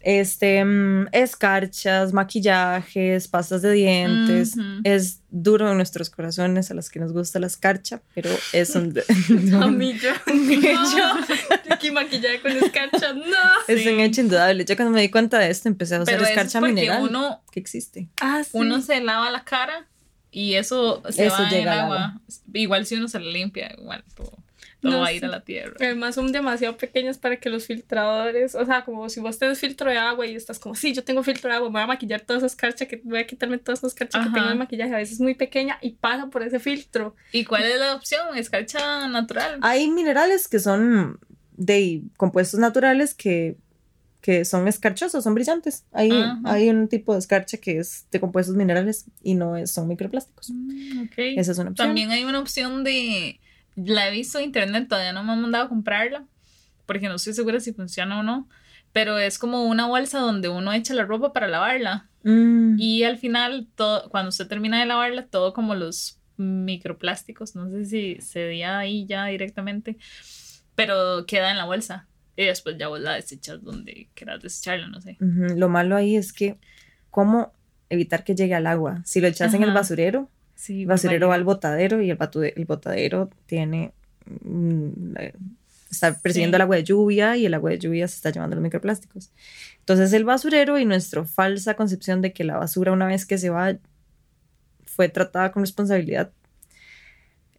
[0.07, 4.53] Este, mm, escarchas, maquillajes, pastas de dientes.
[4.85, 8.95] Es duro en nuestros corazones a los que nos gusta la escarcha, pero es un...
[9.63, 10.11] A mí yo.
[11.85, 11.93] No.
[11.93, 13.13] Maquillaje con escarcha.
[13.13, 13.25] No.
[13.69, 13.89] Es Sí.
[13.89, 14.65] un hecho indudable.
[14.65, 17.03] Yo cuando me di cuenta de esto empecé a usar Pero es escarcha porque mineral.
[17.03, 18.09] uno, que existe.
[18.21, 18.51] Ah, sí.
[18.55, 19.87] uno se lava la cara
[20.31, 22.05] y eso se Eso va llega agua.
[22.07, 22.21] agua.
[22.53, 24.37] Igual si uno se la limpia, igual todo,
[24.85, 25.75] todo No va a ir a la tierra.
[25.81, 29.91] Además son demasiado pequeños para que los filtradores, o sea, como si vos tenés filtro
[29.91, 32.21] de agua y estás como, sí, yo tengo filtro de agua, me voy a maquillar
[32.21, 34.35] toda esa escarcha, que voy a quitarme todas esas escarchas que Ajá.
[34.35, 37.17] tengo de maquillaje, a veces es muy pequeña y pasa por ese filtro.
[37.33, 38.37] ¿Y cuál es la opción?
[38.37, 39.59] Escarcha natural.
[39.63, 41.19] Hay minerales que son
[41.57, 43.57] de compuestos naturales que,
[44.21, 45.85] que son escarchosos, son brillantes.
[45.93, 46.41] Hay, Ajá.
[46.45, 50.51] hay un tipo de escarcha que es de compuestos minerales y no es, son microplásticos.
[50.51, 51.15] Mm, ok.
[51.17, 51.89] Esa es una opción.
[51.89, 53.41] También hay una opción de.
[53.77, 56.25] La he visto en internet, todavía no me han mandado a comprarla,
[56.87, 58.49] porque no estoy segura si funciona o no.
[58.93, 62.09] Pero es como una bolsa donde uno echa la ropa para lavarla.
[62.23, 67.69] Mm, Y al final, todo, cuando usted termina de lavarla, todo como los microplásticos, no
[67.71, 69.97] sé si se veía ahí ya directamente,
[70.75, 72.07] pero queda en la bolsa.
[72.37, 75.17] Y después ya vos la desechas donde quieras desecharla, no sé.
[75.21, 76.57] Lo malo ahí es que,
[77.11, 77.53] ¿cómo
[77.91, 79.03] evitar que llegue al agua?
[79.05, 80.29] Si lo echas en el basurero,
[80.65, 82.19] Sí, el basurero va al botadero y el,
[82.57, 83.93] el botadero tiene.
[84.45, 85.35] mm, eh,
[85.91, 86.59] está percibiendo Sí.
[86.59, 89.31] el agua de lluvia y el agua de lluvia se está llevando los microplásticos.
[89.81, 93.51] Entonces, el basurero y nuestra falsa concepción de que la basura, una vez que se
[93.51, 93.77] va,
[94.87, 96.33] fue tratada con responsabilidad.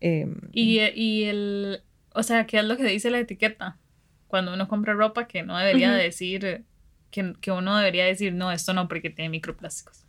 [0.02, 3.78] eh, Y, y el, o sea, ¿qué es lo que dice la etiqueta?
[4.28, 5.98] Cuando uno compra ropa que no debería Ujú.
[6.00, 6.64] decir,
[7.12, 10.05] que, que uno debería decir, no, esto no, porque tiene microplásticos.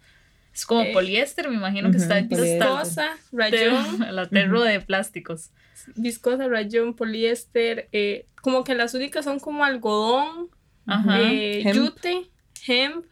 [0.56, 5.50] Es como Eh, poliéster, me imagino que está está- Viscosa, rayón, el aterro de plásticos.
[5.96, 10.48] viscosa, rayón, poliéster, eh, como que las únicas son como algodón,
[10.86, 11.20] Ajá.
[11.30, 11.74] eh, Hemp.
[11.76, 12.30] yute,
[12.66, 13.04] hemp,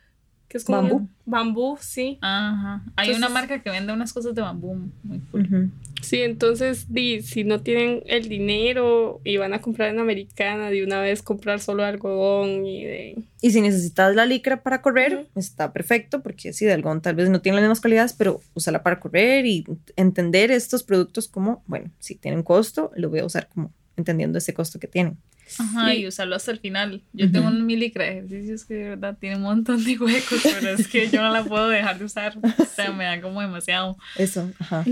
[0.54, 1.08] que es como Bambú.
[1.26, 2.16] bambú, sí.
[2.20, 2.84] Ajá.
[2.94, 5.72] Hay una Entonces- marca que vende unas cosas de bambú muy cool.
[6.00, 10.84] Sí, entonces di, si no tienen el dinero y van a comprar en Americana, de
[10.84, 13.16] una vez comprar solo algodón y de...
[13.40, 17.30] Y si necesitas la licra para correr, está perfecto, porque sí, de algodón tal vez
[17.30, 19.64] no tiene las mismas cualidades, pero úsala para correr y
[19.96, 24.54] entender estos productos como, bueno, si tienen costo, lo voy a usar como entendiendo ese
[24.54, 25.16] costo que tienen.
[25.58, 25.98] Ajá, Sí.
[26.00, 27.02] y usarlo hasta el final.
[27.12, 27.32] Yo Ujú.
[27.34, 30.88] tengo un milicra de ejercicios que de verdad tiene un montón de huecos, pero es
[30.88, 32.36] que yo no la puedo dejar de usar.
[32.58, 33.96] O sea, me da como demasiado.
[34.16, 34.84] Eso, ajá.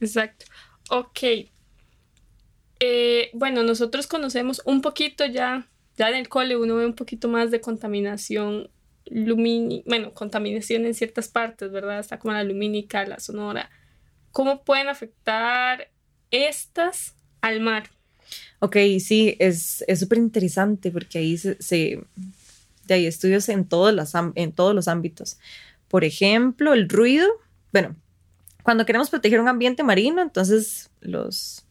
[0.00, 0.46] Exacto.
[0.90, 1.18] Ok.
[2.80, 7.28] Eh, bueno, nosotros conocemos un poquito ya, ya en el cole uno ve un poquito
[7.28, 8.68] más de contaminación
[9.06, 12.00] lumínica, bueno, contaminación en ciertas partes, ¿verdad?
[12.00, 13.70] Está como la lumínica, la sonora.
[14.32, 15.90] ¿Cómo pueden afectar
[16.30, 17.90] estas al mar?
[18.64, 22.00] Ok, sí, es es súper interesante porque ahí se, se-
[22.86, 25.38] de ahí estudios en todos, las, en todos los ámbitos.
[25.88, 27.26] Por ejemplo, el ruido.
[27.72, 27.96] Bueno,
[28.62, 31.64] cuando queremos proteger un ambiente marino, entonces los,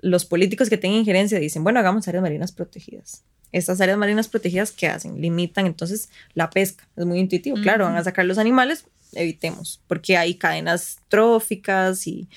[0.00, 3.22] los políticos que tengan injerencia dicen, bueno, hagamos áreas marinas protegidas.
[3.50, 5.20] Estas áreas marinas protegidas, ¿qué hacen?
[5.22, 6.86] Limitan entonces la pesca.
[6.96, 7.56] Es muy intuitivo.
[7.62, 12.28] Claro, van a sacar los animales, evitemos, porque hay cadenas tróficas y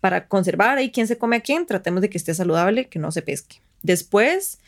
[0.00, 3.12] para conservar ahí quién se come a quién, tratemos de que esté saludable, que no
[3.12, 3.60] se pesque.
[3.82, 4.58] Después,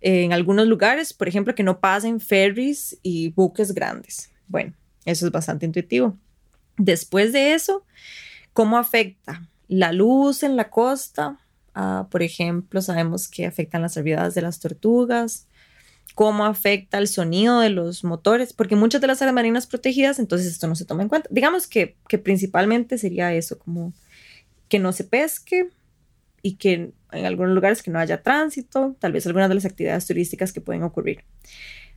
[0.00, 4.30] en algunos lugares, por ejemplo, que no pasen ferries y buques grandes.
[4.46, 4.72] Bueno,
[5.04, 6.16] eso es bastante intuitivo.
[6.76, 7.84] Después de eso,
[8.52, 11.38] ¿cómo afecta la luz en la costa?
[11.74, 15.46] Ah, por ejemplo, sabemos que afectan las hervidadas de las tortugas.
[16.14, 18.52] ¿Cómo afecta el sonido de los motores?
[18.52, 21.28] Porque muchas de las áreas marinas protegidas, entonces esto no se toma en cuenta.
[21.30, 23.92] Digamos que, que principalmente sería eso, como
[24.68, 25.70] que no se pesque
[26.42, 30.06] y que en algunos lugares que no haya tránsito, tal vez algunas de las actividades
[30.06, 31.24] turísticas que pueden ocurrir.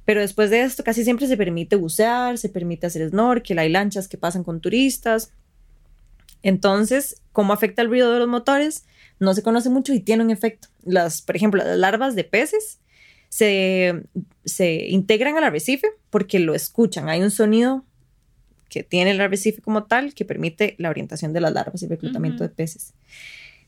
[0.05, 4.07] Pero después de esto casi siempre se permite bucear, se permite hacer snorkel, hay lanchas
[4.07, 5.31] que pasan con turistas.
[6.43, 8.86] Entonces, ¿cómo afecta el ruido de los motores?
[9.19, 10.69] No se conoce mucho y tiene un efecto.
[10.84, 12.79] Las, por ejemplo, las larvas de peces
[13.29, 14.03] se,
[14.43, 17.07] se integran al arrecife porque lo escuchan.
[17.07, 17.86] Hay un sonido
[18.71, 21.91] que tiene el arrecife como tal que permite la orientación de las larvas y el
[21.91, 22.93] reclutamiento de peces.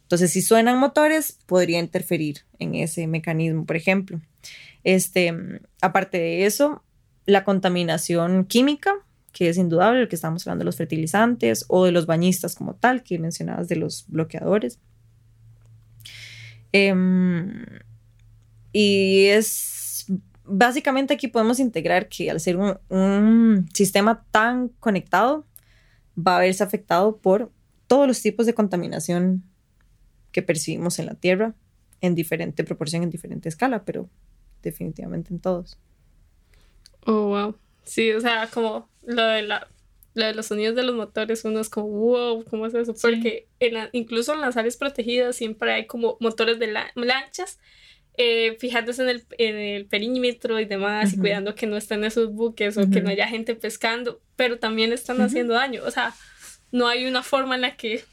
[0.03, 4.21] Entonces, si suenan motores, podría interferir en ese mecanismo, por ejemplo.
[4.85, 5.33] Este,
[5.81, 6.83] aparte de eso,
[7.25, 8.93] la contaminación química,
[9.33, 12.75] que es indudable, el que estamos hablando de los fertilizantes o de los bañistas como
[12.75, 14.79] tal, que mencionabas de los bloqueadores.
[16.71, 17.65] Em,
[18.71, 19.72] y es
[20.45, 25.45] básicamente aquí podemos integrar que al ser un, un sistema tan conectado,
[26.15, 27.51] va a verse afectado por
[27.87, 29.43] todos los tipos de contaminación
[30.31, 31.55] que percibimos en la Tierra
[32.01, 34.09] en diferente proporción, en diferente escala, pero
[34.61, 35.77] definitivamente en todos.
[37.05, 37.55] Oh, wow.
[37.83, 39.67] Sí, o sea, como lo de la
[40.13, 42.93] lo de los sonidos de los motores, uno es como, wow, ¿cómo es eso?
[42.93, 47.59] Porque en incluso en las áreas protegidas siempre hay como motores de lanchas,
[48.17, 52.31] eh, fijándose en el, en el, perímetro y demás, y cuidando que no estén esos
[52.33, 55.81] buques o que no haya gente pescando, pero también están haciendo daño.
[55.85, 56.13] O sea,
[56.71, 58.03] no hay una forma en la que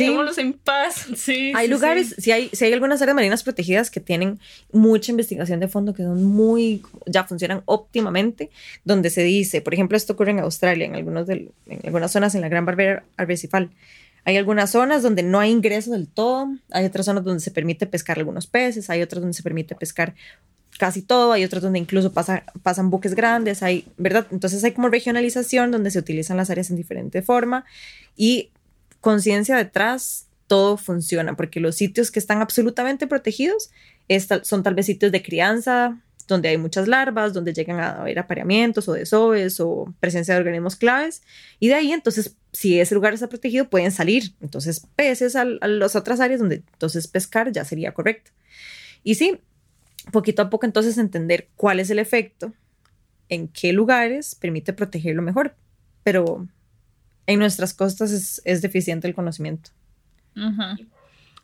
[0.00, 1.06] Dejémoslos en paz.
[1.16, 1.52] Sí.
[1.54, 2.30] Hay lugares, sí.
[2.30, 4.38] hay, si hay algunas áreas marinas protegidas que tienen
[4.72, 8.50] mucha investigación de fondo, que son muy, ya funcionan óptimamente,
[8.84, 11.52] donde se dice, por ejemplo, esto ocurre en Australia, en, algunos en
[11.84, 13.70] algunas zonas en la Gran Barrera Arrecifal.
[14.26, 17.86] Hay algunas zonas donde no hay ingreso del todo, hay otras zonas donde se permite
[17.86, 20.16] pescar algunos peces, hay otras donde se permite pescar
[20.80, 24.26] casi todo, hay otras donde incluso pasa, pasan buques grandes, hay, ¿verdad?
[24.32, 27.64] Entonces hay como regionalización donde se utilizan las áreas en diferente forma
[28.16, 28.50] y
[29.00, 33.70] conciencia detrás, todo funciona, porque los sitios que están absolutamente protegidos
[34.42, 38.88] son tal vez sitios de crianza, donde hay muchas larvas, donde llegan a haber apareamientos
[38.88, 41.22] o desoves o presencia de organismos claves.
[41.60, 44.34] Y de ahí, entonces, si ese lugar está protegido, pueden salir.
[44.40, 48.32] Entonces, peces a, a las otras áreas donde entonces pescar ya sería correcto.
[49.02, 49.40] Y sí,
[50.10, 52.52] poquito a poco entonces entender cuál es el efecto,
[53.28, 55.54] en qué lugares permite protegerlo mejor.
[56.02, 56.48] Pero
[57.26, 59.70] en nuestras costas es, es deficiente el conocimiento.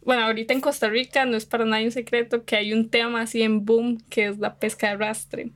[0.04, 3.22] Bueno, ahorita en Costa Rica no es para nadie un secreto que hay un tema
[3.22, 5.52] así en boom que es la pesca de arrastre.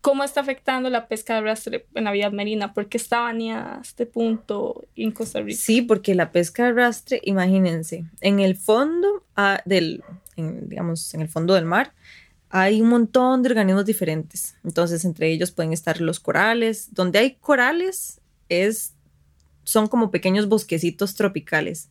[0.00, 2.74] ¿Cómo está afectando la pesca de arrastre en la vida marina?
[2.74, 5.58] ¿Por qué está baneada este punto en Costa Rica?
[5.58, 10.02] Sí, porque la pesca de arrastre, imagínense, en el fondo ah, del,
[10.36, 11.94] digamos, en el fondo del mar,
[12.50, 14.56] hay un montón de organismos diferentes.
[14.62, 16.92] Entonces, entre ellos pueden estar los corales.
[16.92, 18.94] Donde hay corales es
[19.64, 21.88] son como pequeños bosquecitos tropicales.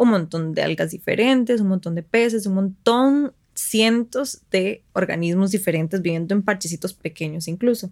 [0.00, 6.00] Un montón de algas diferentes, un montón de peces, un montón, cientos de organismos diferentes
[6.00, 7.90] viviendo en parchecitos pequeños incluso.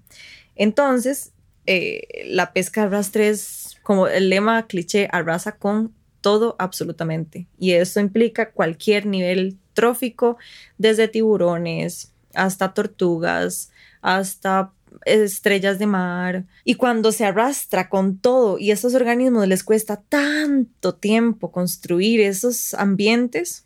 [0.57, 1.33] Entonces,
[1.67, 7.47] eh, la pesca arrastre es como el lema cliché, arrasa con todo absolutamente.
[7.59, 10.39] Y eso implica cualquier nivel trófico,
[10.79, 14.73] desde tiburones hasta tortugas, hasta
[15.05, 16.45] estrellas de mar.
[16.65, 22.21] Y cuando se arrastra con todo y a esos organismos les cuesta tanto tiempo construir
[22.21, 23.65] esos ambientes,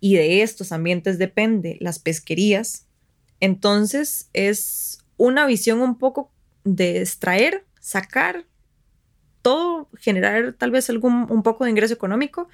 [0.00, 2.86] y de estos ambientes depende las pesquerías,
[3.40, 6.30] entonces es una visión un poco
[6.64, 8.44] de extraer, sacar
[9.42, 12.48] todo, generar tal vez algún un poco de ingreso económico,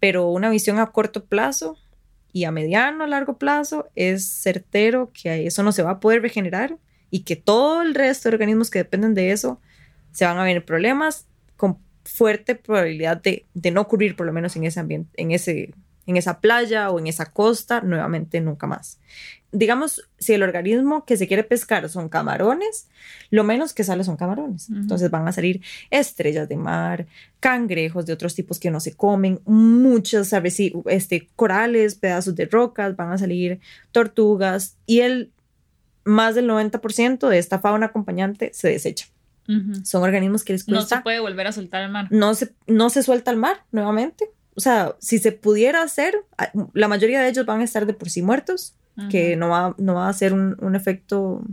[0.00, 1.76] pero una visión a corto plazo
[2.32, 6.20] y a mediano, a largo plazo es certero que eso no se va a poder
[6.20, 6.76] regenerar
[7.10, 9.60] y que todo el resto de organismos que dependen de eso
[10.12, 14.56] se van a ver problemas con fuerte probabilidad de, de, no ocurrir por lo menos
[14.56, 15.74] en ese ambiente, en, ese,
[16.06, 18.98] en esa playa o en esa costa nuevamente nunca más.
[19.52, 22.88] Digamos, si el organismo que se quiere pescar son camarones,
[23.30, 24.68] lo menos que sale son camarones.
[24.68, 27.06] Entonces van a salir estrellas de mar,
[27.40, 30.32] cangrejos de otros tipos que no se comen, muchos
[30.86, 33.60] este, corales, pedazos de rocas, van a salir
[33.92, 35.32] tortugas y el
[36.06, 39.06] más del 90% de esta fauna acompañante se desecha.
[39.84, 40.96] Son organismos que les cuesta.
[40.96, 42.08] No se puede volver a soltar al mar.
[42.10, 44.30] No se, no se suelta al mar nuevamente.
[44.56, 46.16] O sea, si se pudiera hacer,
[46.72, 48.74] la mayoría de ellos van a estar de por sí muertos,
[49.10, 51.44] que no va, no va a ser un, un efecto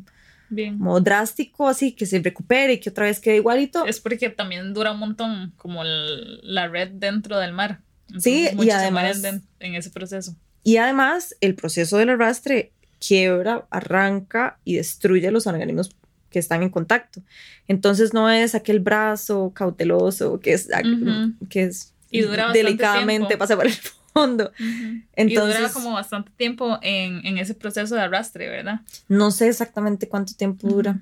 [0.50, 0.78] Bien.
[0.78, 3.86] como drástico, así que se recupere y que otra vez quede igualito.
[3.86, 7.82] Es porque también dura un montón como la red dentro del mar.
[8.18, 9.22] sí, y además.
[9.60, 10.36] En ese proceso.
[10.64, 12.72] Y además, el proceso del arrastre
[13.06, 15.92] quiebra, arranca y destruye los organismos
[16.30, 17.22] que están en contacto.
[17.68, 20.70] Entonces no es aquel brazo cauteloso que es,
[21.50, 21.94] que es
[22.54, 23.74] delicadamente pasa por el
[24.14, 24.52] fondo.
[25.16, 28.82] Entonces, y dura como bastante tiempo en, en, ese proceso de arrastre, ¿verdad?
[29.08, 31.02] No sé exactamente cuánto tiempo dura,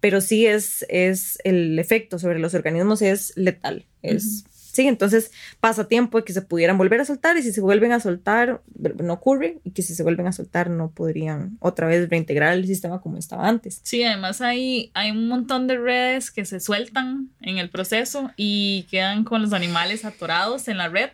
[0.00, 5.88] pero sí es, es el efecto sobre los organismos es letal, es Sí, entonces pasa
[5.88, 8.62] tiempo de que se pudieran volver a soltar y si se vuelven a soltar
[9.02, 12.66] no ocurre y que si se vuelven a soltar no podrían otra vez reintegrar el
[12.66, 13.80] sistema como estaba antes.
[13.82, 18.86] Sí, además hay, hay un montón de redes que se sueltan en el proceso y
[18.90, 21.10] quedan con los animales atorados en la red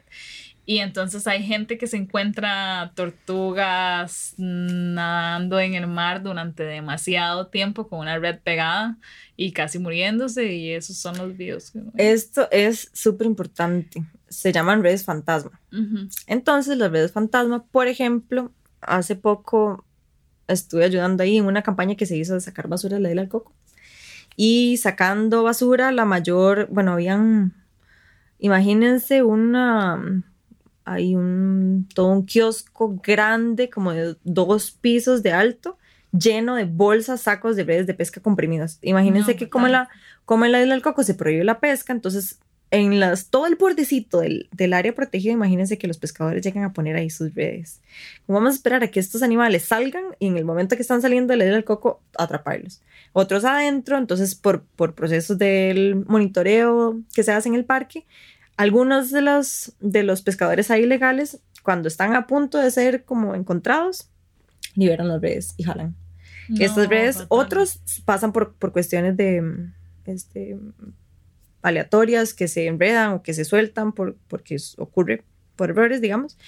[0.68, 7.88] y entonces hay gente que se encuentra tortugas nadando en el mar durante demasiado tiempo
[7.88, 8.98] con una red pegada
[9.36, 11.72] y casi muriéndose y esos son los videos.
[11.96, 14.04] Esto es súper importante.
[14.28, 15.60] Se llaman redes fantasma.
[16.26, 19.84] Entonces las redes fantasma, por ejemplo, hace poco
[20.48, 23.22] estuve ayudando ahí en una campaña que se hizo de sacar basura de la isla
[23.22, 23.52] del Coco.
[24.36, 27.54] Y sacando basura, la mayor, bueno, habían,
[28.38, 30.22] imagínense una
[30.86, 35.78] hay un, todo un kiosco grande, como de dos pisos de alto,
[36.12, 38.78] lleno de bolsas, sacos de redes de pesca comprimidas.
[38.82, 39.88] Imagínense No, que como en, la,
[40.24, 42.38] como en la isla del Coco se prohíbe la pesca, entonces
[42.70, 46.72] en las, todo el bordecito del, del área protegida, imagínense que los pescadores llegan a
[46.72, 47.80] poner ahí sus redes.
[48.26, 51.32] Vamos a esperar a que estos animales salgan y en el momento que están saliendo
[51.32, 52.82] de la isla del Coco, atraparlos.
[53.12, 58.06] Otros adentro, entonces por, por procesos del monitoreo que se hace en el parque,
[58.56, 63.34] algunos de los, de los pescadores ahí ilegales, cuando están a punto de ser como
[63.34, 64.08] encontrados,
[64.76, 65.94] liberan las redes y jalan.
[66.60, 67.26] Estas No, redes, fatal.
[67.30, 69.42] otros pasan por, por cuestiones de
[70.04, 70.56] este,
[71.62, 75.24] aleatorias que se enredan o que se sueltan por, porque ocurre
[75.56, 76.38] por errores, digamos.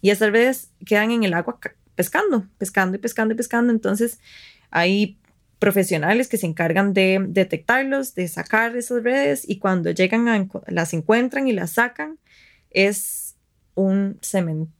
[0.00, 3.72] Y estas redes quedan en el agua ca- pescando, pescando y pescando y pescando.
[3.72, 4.20] Entonces
[4.70, 5.18] hay
[5.58, 10.92] profesionales que se encargan de detectarlos, de sacar esas redes y cuando llegan a las
[10.94, 12.18] encuentran y las sacan,
[12.70, 13.34] es
[13.74, 14.72] un cementerio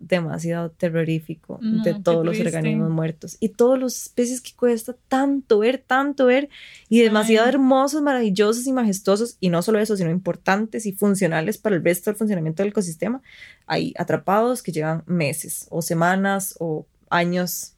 [0.00, 5.58] demasiado terrorífico No, de todos los organismos muertos y todos los especies que cuesta tanto
[5.60, 6.48] ver, tanto ver
[6.88, 7.54] y demasiado Ay.
[7.54, 12.10] hermosos, maravillosos y majestuosos y no solo eso, sino importantes y funcionales para el resto
[12.10, 13.22] del funcionamiento del ecosistema,
[13.66, 17.74] hay atrapados que llevan meses o semanas o años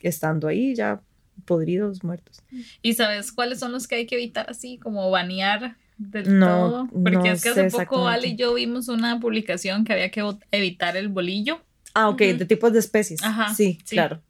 [0.00, 1.00] estando ahí ya
[1.44, 2.42] podridos, muertos.
[2.82, 6.88] ¿Y sabes cuáles son los que hay que evitar así, como banear del No, todo?
[6.88, 10.22] Porque no es que hace poco Ale y yo vimos una publicación que había que
[10.50, 11.60] evitar el bolillo.
[11.94, 13.22] Ah, ok, de tipos de especies.
[13.22, 13.96] Ajá, sí, sí.
[13.96, 14.20] claro.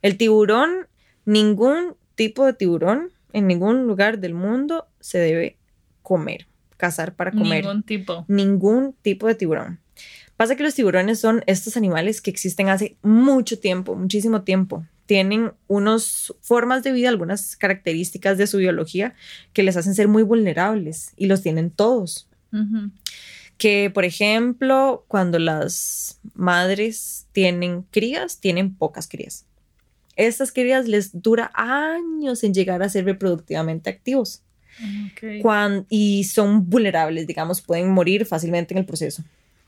[0.00, 0.86] El tiburón,
[1.24, 5.56] ningún tipo de tiburón en ningún lugar del mundo se debe
[6.02, 6.46] comer,
[6.76, 7.64] cazar para comer.
[7.64, 8.24] Ningún tipo.
[8.28, 9.80] Ningún tipo de tiburón.
[10.36, 14.84] Pasa que los tiburones son estos animales que existen hace mucho tiempo, muchísimo tiempo.
[15.12, 19.14] Tienen unas formas de vida, algunas características de su biología
[19.52, 22.28] que les hacen ser muy vulnerables y los tienen todos
[23.58, 29.44] que, por ejemplo, cuando las madres tienen crías, tienen pocas crías.
[30.16, 34.42] Estas crías les dura años en llegar a ser reproductivamente activos
[35.90, 39.22] y son vulnerables, digamos, pueden morir fácilmente en el proceso.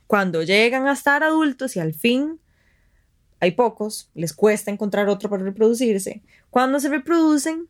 [0.06, 2.40] Cuando llegan a estar adultos y al fin
[3.44, 6.22] hay pocos, les cuesta encontrar otro para reproducirse.
[6.50, 7.68] Cuando se reproducen,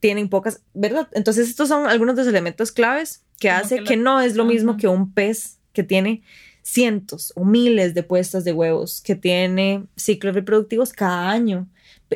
[0.00, 1.08] tienen pocas, ¿verdad?
[1.12, 4.44] Entonces estos son algunos de los elementos claves que Como hace que no es lo
[4.44, 6.22] mismo que un pez que tiene
[6.62, 11.68] cientos o miles de puestas de huevos, que tiene ciclos reproductivos cada año.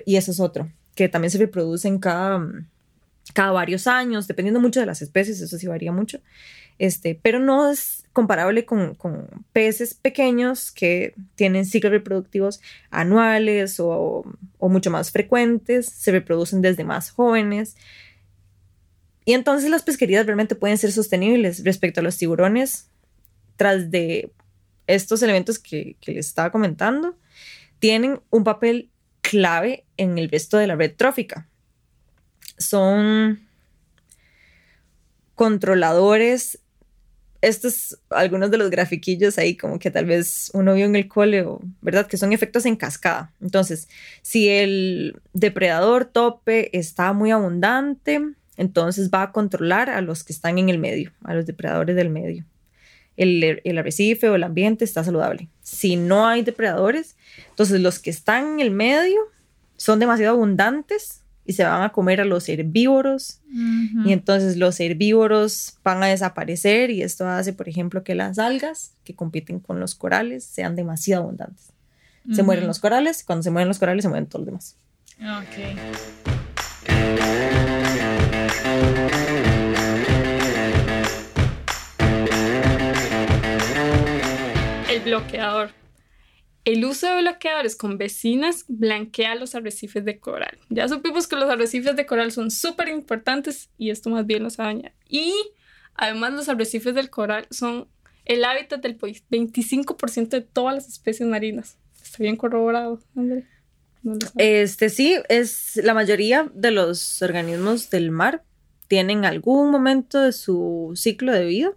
[0.06, 2.46] Y eso es otro, que también se reproducen cada,
[3.34, 6.20] cada varios años, dependiendo mucho de las especies, eso sí varía mucho.
[6.78, 8.96] Este, pero no es comparable con,
[9.52, 12.60] peces pequeños que tienen ciclos reproductivos
[12.90, 14.24] anuales o,
[14.58, 17.76] o mucho más frecuentes, se reproducen desde más jóvenes.
[19.24, 22.88] Y entonces las pesquerías realmente pueden ser sostenibles respecto a los tiburones,
[23.56, 24.30] tras de
[24.86, 27.16] estos elementos que, que les estaba comentando,
[27.78, 31.46] tienen un papel clave en el resto de la red trófica.
[32.56, 33.46] Son
[35.34, 36.60] controladores.
[37.40, 41.46] Estos, algunos de los grafiquillos ahí, como que tal vez uno vio en el cole,
[41.80, 42.06] ¿verdad?
[42.06, 43.32] Que son efectos en cascada.
[43.40, 43.88] Entonces,
[44.22, 48.20] si el depredador tope está muy abundante,
[48.56, 52.10] entonces va a controlar a los que están en el medio, a los depredadores del
[52.10, 52.44] medio.
[53.16, 55.48] El, el arrecife o el ambiente está saludable.
[55.62, 57.16] Si no hay depredadores,
[57.50, 59.20] entonces los que están en el medio
[59.76, 63.40] son demasiado abundantes y se van a comer a los herbívoros
[64.04, 68.92] y entonces los herbívoros van a desaparecer y esto hace, por ejemplo, que las algas
[69.02, 71.72] que compiten con los corales sean demasiado abundantes.
[72.34, 74.76] Se mueren los corales, cuando se mueren los corales se mueren todos los demás.
[75.40, 75.56] Ok.
[84.90, 85.70] El bloqueador.
[86.68, 90.58] El uso de bloqueadores con vecinas blanquea los arrecifes de coral.
[90.68, 94.58] Ya supimos que los arrecifes de coral son súper importantes y esto más bien los
[94.58, 94.92] daña.
[95.08, 95.32] Y
[95.94, 97.88] además los arrecifes del coral son
[98.26, 101.78] el hábitat del po- 25% de todas las especies marinas.
[102.02, 103.46] Está bien corroborado, André.
[104.36, 108.44] Este sí, es la mayoría de los organismos del mar
[108.88, 111.72] tienen algún momento de su ciclo de vida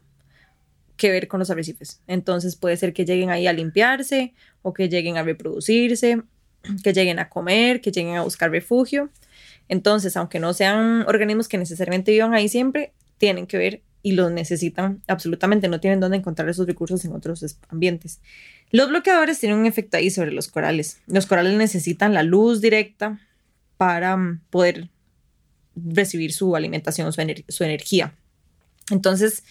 [1.02, 2.00] que ver con los arrecifes.
[2.06, 6.22] Entonces puede ser que lleguen ahí a limpiarse o que lleguen a reproducirse,
[6.84, 9.10] que lleguen a comer, que lleguen a buscar refugio.
[9.68, 14.32] Entonces, aunque no sean organismos que necesariamente vivan ahí siempre, tienen que ver y los
[14.32, 18.20] necesitan absolutamente, no tienen dónde encontrar esos recursos en otros es- ambientes.
[18.70, 21.00] Los bloqueadores tienen un efecto ahí sobre los corales.
[21.08, 23.20] Los corales necesitan la luz directa
[23.78, 24.90] para mm, poder
[25.76, 28.14] recibir su alimentación, su energía.
[28.92, 29.44] Entonces,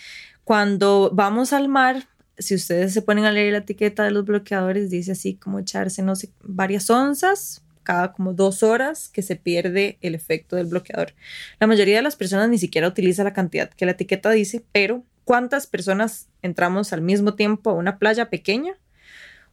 [0.51, 4.90] cuando vamos al mar, si ustedes se ponen a leer la etiqueta de los bloqueadores,
[4.90, 9.98] dice así como echarse, no sé, varias onzas cada como dos horas que se pierde
[10.01, 11.14] el efecto del bloqueador.
[11.61, 15.05] La mayoría de las personas ni siquiera utiliza la cantidad que la etiqueta dice, pero
[15.22, 18.74] ¿cuántas personas entramos al mismo tiempo a una playa pequeña?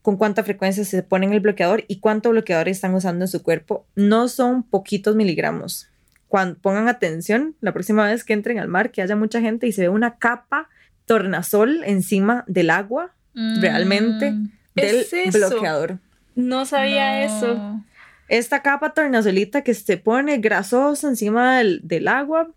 [0.02, 3.86] ¿Con cuánta frecuencia se ponen el bloqueador y cuánto bloqueador están usando en su cuerpo?
[3.94, 5.90] No son poquitos miligramos.
[6.28, 9.72] Cuando pongan atención, la próxima vez que entren al mar, que haya mucha gente y
[9.72, 10.70] se ve una capa
[11.08, 15.38] tornasol encima del agua, realmente, Mm, del ¿Es eso?
[15.50, 16.00] bloqueador.
[16.36, 17.26] No sabía no.
[17.26, 17.82] eso.
[18.30, 22.50] Esta capa tornasolita que se pone grasosa encima del, del agua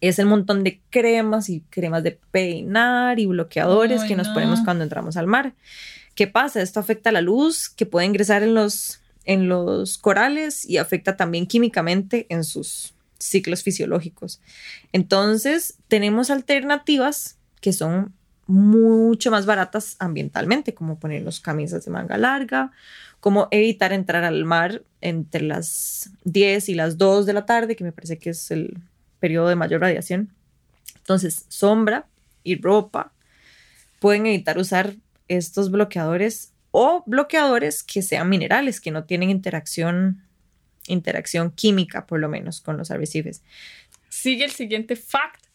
[0.00, 4.34] es el montón de cremas y cremas de peinar y bloqueadores Ay, que nos no.
[4.34, 5.54] ponemos cuando entramos al mar.
[6.14, 6.60] ¿Qué pasa?
[6.62, 11.46] Esto afecta la luz que puede ingresar en los, en los corales y afecta también
[11.46, 14.40] químicamente en sus ciclos fisiológicos.
[14.92, 18.14] Entonces, tenemos alternativas que son
[18.46, 22.72] mucho más baratas ambientalmente, como ponernos camisas de manga larga,
[23.20, 27.84] como evitar entrar al mar entre las 10 y las 2 de la tarde, que
[27.84, 28.78] me parece que es el
[29.20, 30.30] periodo de mayor radiación.
[30.96, 32.06] Entonces, sombra
[32.42, 33.12] y ropa
[34.00, 34.94] pueden evitar usar
[35.28, 40.22] estos bloqueadores o bloqueadores que sean minerales, que no tienen interacción,
[40.86, 43.42] interacción química, por lo menos, con los arrecifes.
[44.08, 45.47] Sigue el siguiente fact,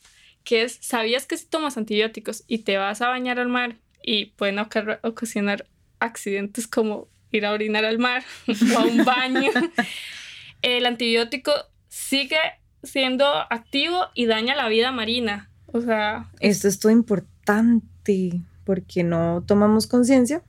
[0.43, 4.27] que es, ¿sabías que si tomas antibióticos y te vas a bañar al mar y
[4.27, 5.65] pueden oca- ocasionar
[5.99, 8.23] accidentes como ir a orinar al mar
[8.75, 9.49] o a un baño?
[10.61, 11.51] el antibiótico
[11.87, 12.37] sigue
[12.83, 15.49] siendo activo y daña la vida marina.
[15.67, 20.43] O sea, Esto es todo importante porque no tomamos conciencia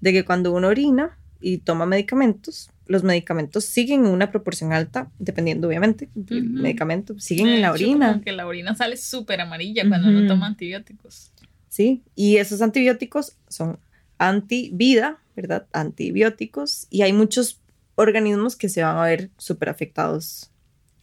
[0.00, 5.10] de que cuando uno orina y toma medicamentos, los medicamentos siguen en una proporción alta,
[5.18, 8.12] dependiendo obviamente del medicamento, siguen De en la orina.
[8.12, 10.18] como que la orina sale súper amarilla cuando Ujú.
[10.18, 11.32] uno toma antibióticos.
[11.68, 13.78] Sí, y esos antibióticos son
[14.18, 15.66] antivida, ¿verdad?
[15.72, 17.60] Antibióticos, y hay muchos
[17.94, 20.50] organismos que se van a ver súper afectados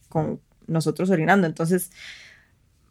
[0.08, 1.46] con nosotros orinando.
[1.46, 1.90] Entonces,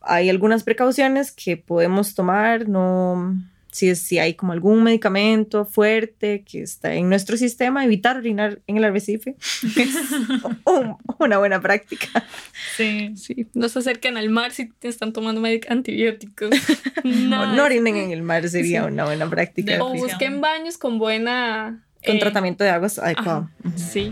[0.01, 3.35] hay algunas precauciones que podemos tomar, no,
[3.71, 8.59] si, es- si hay como algún medicamento fuerte que está en nuestro sistema, evitar orinar
[8.67, 9.35] en el arrecife
[9.77, 9.95] es
[10.65, 12.25] un- una buena práctica.
[12.77, 13.13] Sí.
[13.15, 16.49] sí, no se acerquen al mar si te están tomando medic- antibióticos.
[17.03, 18.87] No de orinen en el mar sería Sí.
[18.91, 19.73] una buena práctica.
[19.73, 21.85] De- O busquen baños con buena...
[22.05, 23.49] con eh, tratamiento de aguas adecuado.
[23.63, 24.11] ajá, Sí.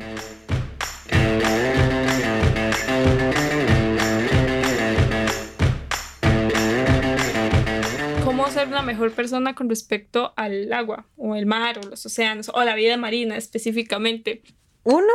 [8.58, 12.76] Ser mejor persona con respecto al agua o el mar o los océanos o la
[12.76, 14.42] vida marina específicamente?
[14.84, 15.14] Uno,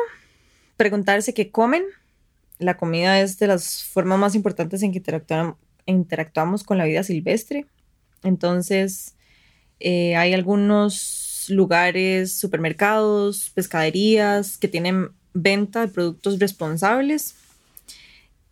[0.76, 1.84] preguntarse qué comen.
[2.58, 7.02] La comida es de las formas más importantes en que interactuam- interactuamos con la vida
[7.02, 7.66] silvestre.
[8.22, 9.16] Entonces,
[9.80, 17.34] eh, hay algunos lugares, supermercados, pescaderías que tienen venta de productos responsables.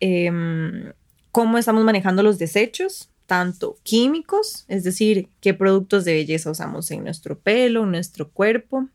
[0.01, 0.91] Em,
[1.31, 7.05] cómo estamos manejando los desechos, tanto químicos, es decir, qué productos de belleza usamos en
[7.05, 8.89] nuestro pelo, en nuestro cuerpo,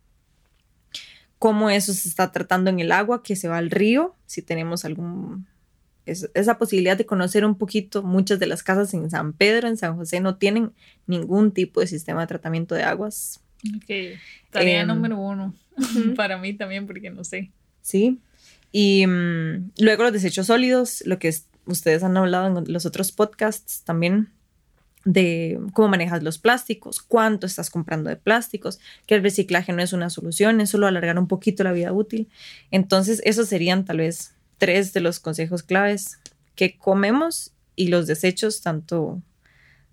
[1.39, 4.85] cómo eso se está tratando en el agua que se va al río, si tenemos
[4.85, 5.47] algún
[6.05, 9.79] es- esa posibilidad de conocer un poquito, muchas de las casas en San Pedro, en
[9.79, 10.73] San José, no tienen
[11.07, 13.41] ningún tipo de sistema de tratamiento de aguas,
[13.75, 14.19] Ok.
[14.51, 15.55] Tarea Em, número uno.
[16.15, 17.51] Para mí también, porque no sé.
[17.81, 18.19] ¿sí?
[18.71, 23.13] Y mm, luego los desechos sólidos, lo que es- ustedes han hablado en los otros
[23.13, 24.31] podcasts también
[25.05, 29.93] de cómo manejas los plásticos, cuánto estás comprando de plásticos, que el reciclaje no es
[29.93, 32.29] una solución, es solo alargar un poquito la vida útil.
[32.73, 36.19] Entonces, esos serían tal vez tres de los consejos claves
[36.57, 39.23] que comemos y los desechos, tanto,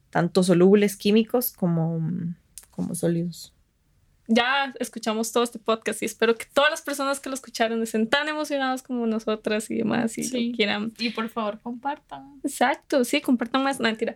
[0.09, 2.01] tanto solubles químicos como,
[2.71, 3.53] como sólidos.
[4.27, 8.07] Ya escuchamos todo este podcast y espero que todas las personas que lo escucharon estén
[8.07, 10.49] tan emocionados como nosotras y demás y Sí.
[10.51, 12.39] lo quieran Y por favor, compartan.
[12.43, 14.15] Exacto, sí, compartan más, no, mentira.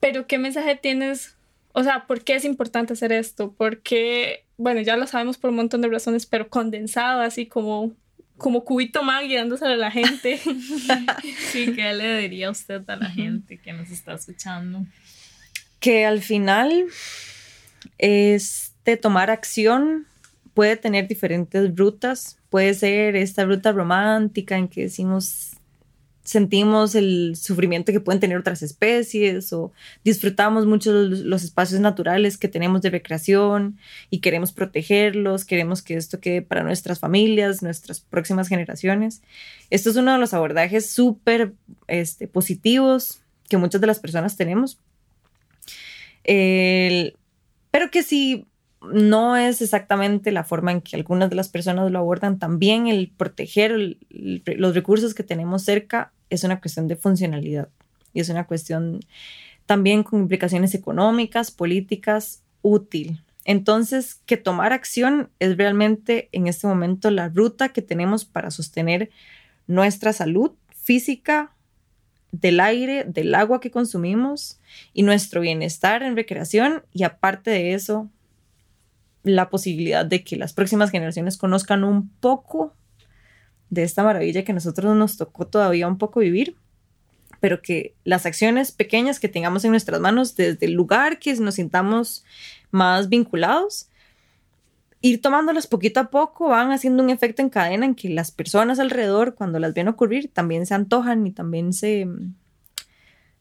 [0.00, 1.36] Pero ¿qué mensaje tienes?
[1.72, 3.52] O sea, ¿por qué es importante hacer esto?
[3.58, 7.92] Porque, bueno, ya lo sabemos por un montón de razones, pero condensado, así como,
[8.38, 10.40] como cubito más guiándose a la gente.
[11.52, 14.86] Sí, ¿qué le diría usted a la gente que nos está escuchando?
[15.78, 16.86] que al final
[18.86, 20.06] este tomar acción
[20.54, 22.38] puede tener diferentes rutas.
[22.50, 25.54] Puede ser esta ruta romántica en que decimos
[26.22, 29.72] sentimos el sufrimiento que pueden tener otras especies o
[30.04, 33.78] disfrutamos mucho los, los espacios naturales que tenemos de recreación
[34.10, 39.22] y queremos protegerlos, queremos que esto quede para nuestras familias, nuestras próximas generaciones.
[39.70, 41.52] Esto es uno de los abordajes súper
[41.88, 44.78] este, positivos que muchas de las personas tenemos.
[46.24, 47.16] El-
[47.70, 48.46] pero que si
[48.82, 52.38] no es exactamente la forma en que algunas de las personas lo abordan.
[52.38, 57.68] También el proteger los recursos que tenemos cerca es una cuestión de funcionalidad
[58.12, 59.00] y es una cuestión
[59.66, 63.22] también con implicaciones económicas, políticas, útil.
[63.44, 69.10] Entonces, que tomar acción es realmente en este momento la ruta que tenemos para sostener
[69.66, 71.52] nuestra salud física,
[72.32, 74.58] del aire, del agua que consumimos
[74.92, 78.10] y nuestro bienestar en recreación y aparte de eso,
[79.26, 82.74] la posibilidad de que las próximas generaciones conozcan un poco
[83.70, 86.56] de esta maravilla que nosotros nos tocó todavía un poco vivir,
[87.40, 91.56] pero que las acciones pequeñas que tengamos en nuestras manos desde el lugar que nos
[91.56, 92.24] sintamos
[92.70, 93.88] más vinculados,
[95.00, 98.78] ir tomándolas poquito a poco van haciendo un efecto en cadena en que las personas
[98.78, 102.06] alrededor, cuando las ven ocurrir, también se antojan y también se,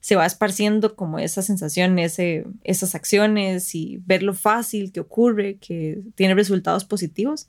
[0.06, 5.58] se va esparciendo como esa sensación, ese, esas acciones y ver lo fácil que ocurre,
[5.58, 7.48] que tiene resultados positivos.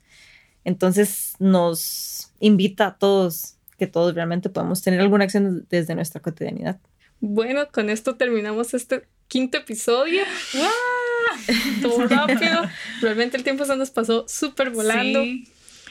[0.63, 6.79] Entonces nos invita a todos que todos realmente podemos tener alguna acción desde nuestra cotidianidad.
[7.19, 10.23] Bueno, con esto terminamos este quinto episodio.
[11.83, 12.63] Todo rápido.
[13.01, 15.23] Realmente el tiempo se nos pasó súper volando.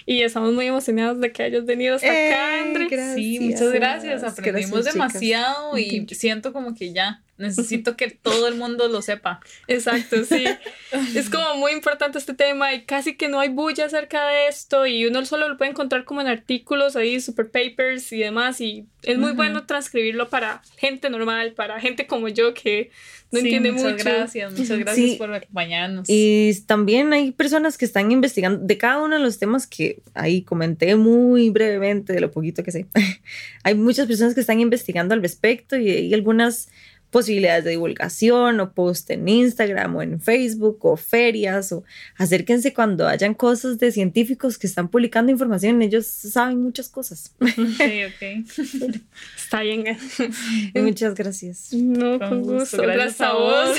[0.08, 3.14] Y estamos muy emocionados de que hayas venido hasta acá, André.
[3.14, 4.22] Sí, muchas gracias.
[4.22, 9.40] Aprendimos demasiado y siento como que ya necesito que todo el mundo lo sepa.
[9.68, 10.44] Exacto, sí.
[11.14, 14.86] es como muy importante este tema y casi que no hay bulla acerca de esto
[14.86, 18.86] y uno solo lo puede encontrar como en artículos ahí, super papers y demás y
[19.02, 22.90] es muy bueno transcribirlo para gente normal, para gente como yo que
[23.32, 24.04] no entiende muchas mucho.
[24.04, 26.08] Gracias, muchas gracias por acompañarnos.
[26.08, 30.42] Y también hay personas que están investigando de cada uno de los temas que ahí
[30.42, 32.86] comenté muy brevemente de lo poquito que sé.
[33.62, 36.68] hay muchas personas que están investigando al respecto y hay algunas
[37.16, 41.82] posibilidades de divulgación o post en Instagram o en Facebook o ferias o
[42.18, 47.34] acérquense cuando hayan cosas de científicos que están publicando información, ellos saben muchas cosas.
[47.78, 49.00] Sí, ok.
[49.34, 49.96] Está bien.
[50.74, 51.72] Muchas gracias.
[51.72, 52.82] No, con, gusto.
[52.82, 53.78] Gracias, a vos.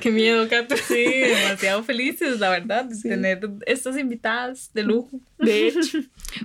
[0.00, 0.76] Qué miedo, Cato.
[0.76, 5.18] Sí, demasiado felices, la verdad, de tener estas invitadas de lujo.
[5.38, 5.98] De hecho.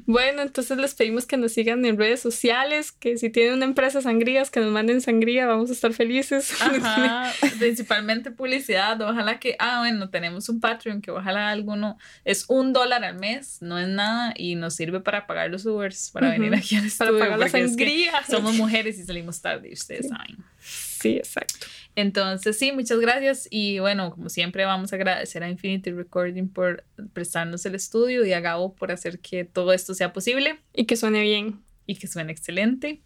[0.05, 4.01] Bueno, entonces les pedimos que nos sigan en redes sociales, que si tienen una empresa
[4.01, 6.53] sangrías, que nos manden sangría, vamos a estar felices.
[6.61, 12.73] Ajá, principalmente publicidad, ojalá que, ah, bueno, tenemos un Patreon que ojalá alguno, es un
[12.73, 16.53] dólar al mes, no es nada y nos sirve para pagar los Ubers, para venir
[16.55, 17.13] aquí al estudio.
[17.13, 18.23] Para pagar la sangría.
[18.29, 20.37] somos mujeres y salimos tarde, ustedes saben.
[20.59, 21.67] Sí, exacto.
[21.95, 23.47] Entonces, sí, muchas gracias.
[23.49, 28.33] Y bueno, como siempre, vamos a agradecer a Infinity Recording por prestarnos el estudio y
[28.33, 30.59] a Gabo por hacer que todo esto sea posible.
[30.73, 31.61] Y que suene bien.
[31.85, 33.01] Y que suene excelente.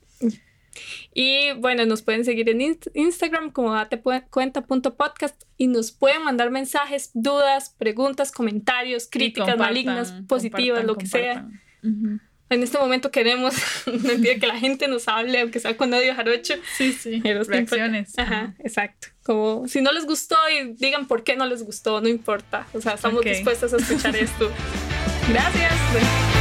[1.13, 7.75] Y bueno, nos pueden seguir en Instagram como datecuenta.podcast y nos pueden mandar mensajes, dudas,
[7.77, 11.47] preguntas, comentarios, críticas malignas, positivas, lo que sea.
[12.47, 13.55] En este momento queremos
[13.85, 16.53] que la gente nos hable, aunque sea con odio jarocho.
[16.77, 17.21] Sí, sí.
[17.21, 18.17] Reacciones.
[18.17, 19.07] Ajá, exacto.
[19.23, 22.67] Como si no les gustó y digan por qué no les gustó, no importa.
[22.73, 24.51] O sea, estamos dispuestos a escuchar esto.
[25.29, 26.34] Gracias.